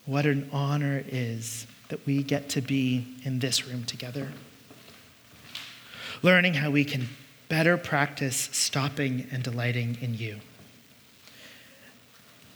what 0.04 0.26
an 0.26 0.48
honor 0.52 0.98
it 0.98 1.08
is 1.12 1.66
that 1.88 2.04
we 2.06 2.22
get 2.22 2.48
to 2.50 2.60
be 2.60 3.06
in 3.24 3.38
this 3.38 3.66
room 3.66 3.84
together. 3.84 4.32
learning 6.22 6.54
how 6.54 6.70
we 6.70 6.84
can 6.84 7.08
better 7.48 7.76
practice 7.76 8.48
stopping 8.52 9.26
and 9.30 9.42
delighting 9.42 9.98
in 10.00 10.14
you. 10.14 10.40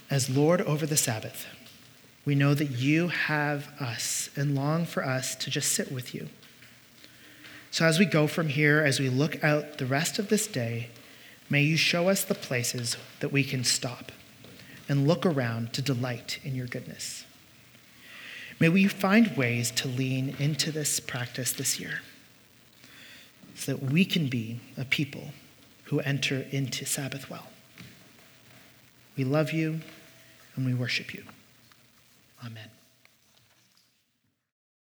As 0.09 0.29
Lord 0.29 0.61
over 0.61 0.85
the 0.85 0.97
Sabbath, 0.97 1.45
we 2.25 2.35
know 2.35 2.53
that 2.53 2.71
you 2.71 3.07
have 3.07 3.69
us 3.79 4.29
and 4.35 4.55
long 4.55 4.85
for 4.85 5.05
us 5.05 5.35
to 5.35 5.49
just 5.49 5.71
sit 5.71 5.91
with 5.91 6.13
you. 6.13 6.27
So 7.71 7.85
as 7.85 7.99
we 7.99 8.05
go 8.05 8.27
from 8.27 8.49
here, 8.49 8.83
as 8.83 8.99
we 8.99 9.09
look 9.09 9.41
out 9.43 9.77
the 9.77 9.85
rest 9.85 10.19
of 10.19 10.27
this 10.29 10.47
day, 10.47 10.89
may 11.51 11.61
you 11.61 11.75
show 11.75 12.07
us 12.07 12.23
the 12.23 12.33
places 12.33 12.95
that 13.19 13.31
we 13.31 13.43
can 13.43 13.63
stop 13.65 14.11
and 14.87 15.07
look 15.07 15.25
around 15.25 15.73
to 15.73 15.81
delight 15.81 16.39
in 16.43 16.55
your 16.55 16.65
goodness. 16.65 17.25
May 18.59 18.69
we 18.69 18.87
find 18.87 19.35
ways 19.35 19.69
to 19.71 19.87
lean 19.87 20.35
into 20.39 20.71
this 20.71 20.99
practice 20.99 21.51
this 21.51 21.79
year 21.79 22.01
so 23.53 23.73
that 23.73 23.91
we 23.91 24.05
can 24.05 24.27
be 24.27 24.61
a 24.77 24.85
people 24.85 25.33
who 25.85 25.99
enter 25.99 26.45
into 26.51 26.85
Sabbath 26.85 27.29
well. 27.29 27.47
We 29.17 29.25
love 29.25 29.51
you 29.51 29.81
and 30.55 30.65
we 30.65 30.73
worship 30.73 31.13
you. 31.13 31.23
Amen. 32.45 32.69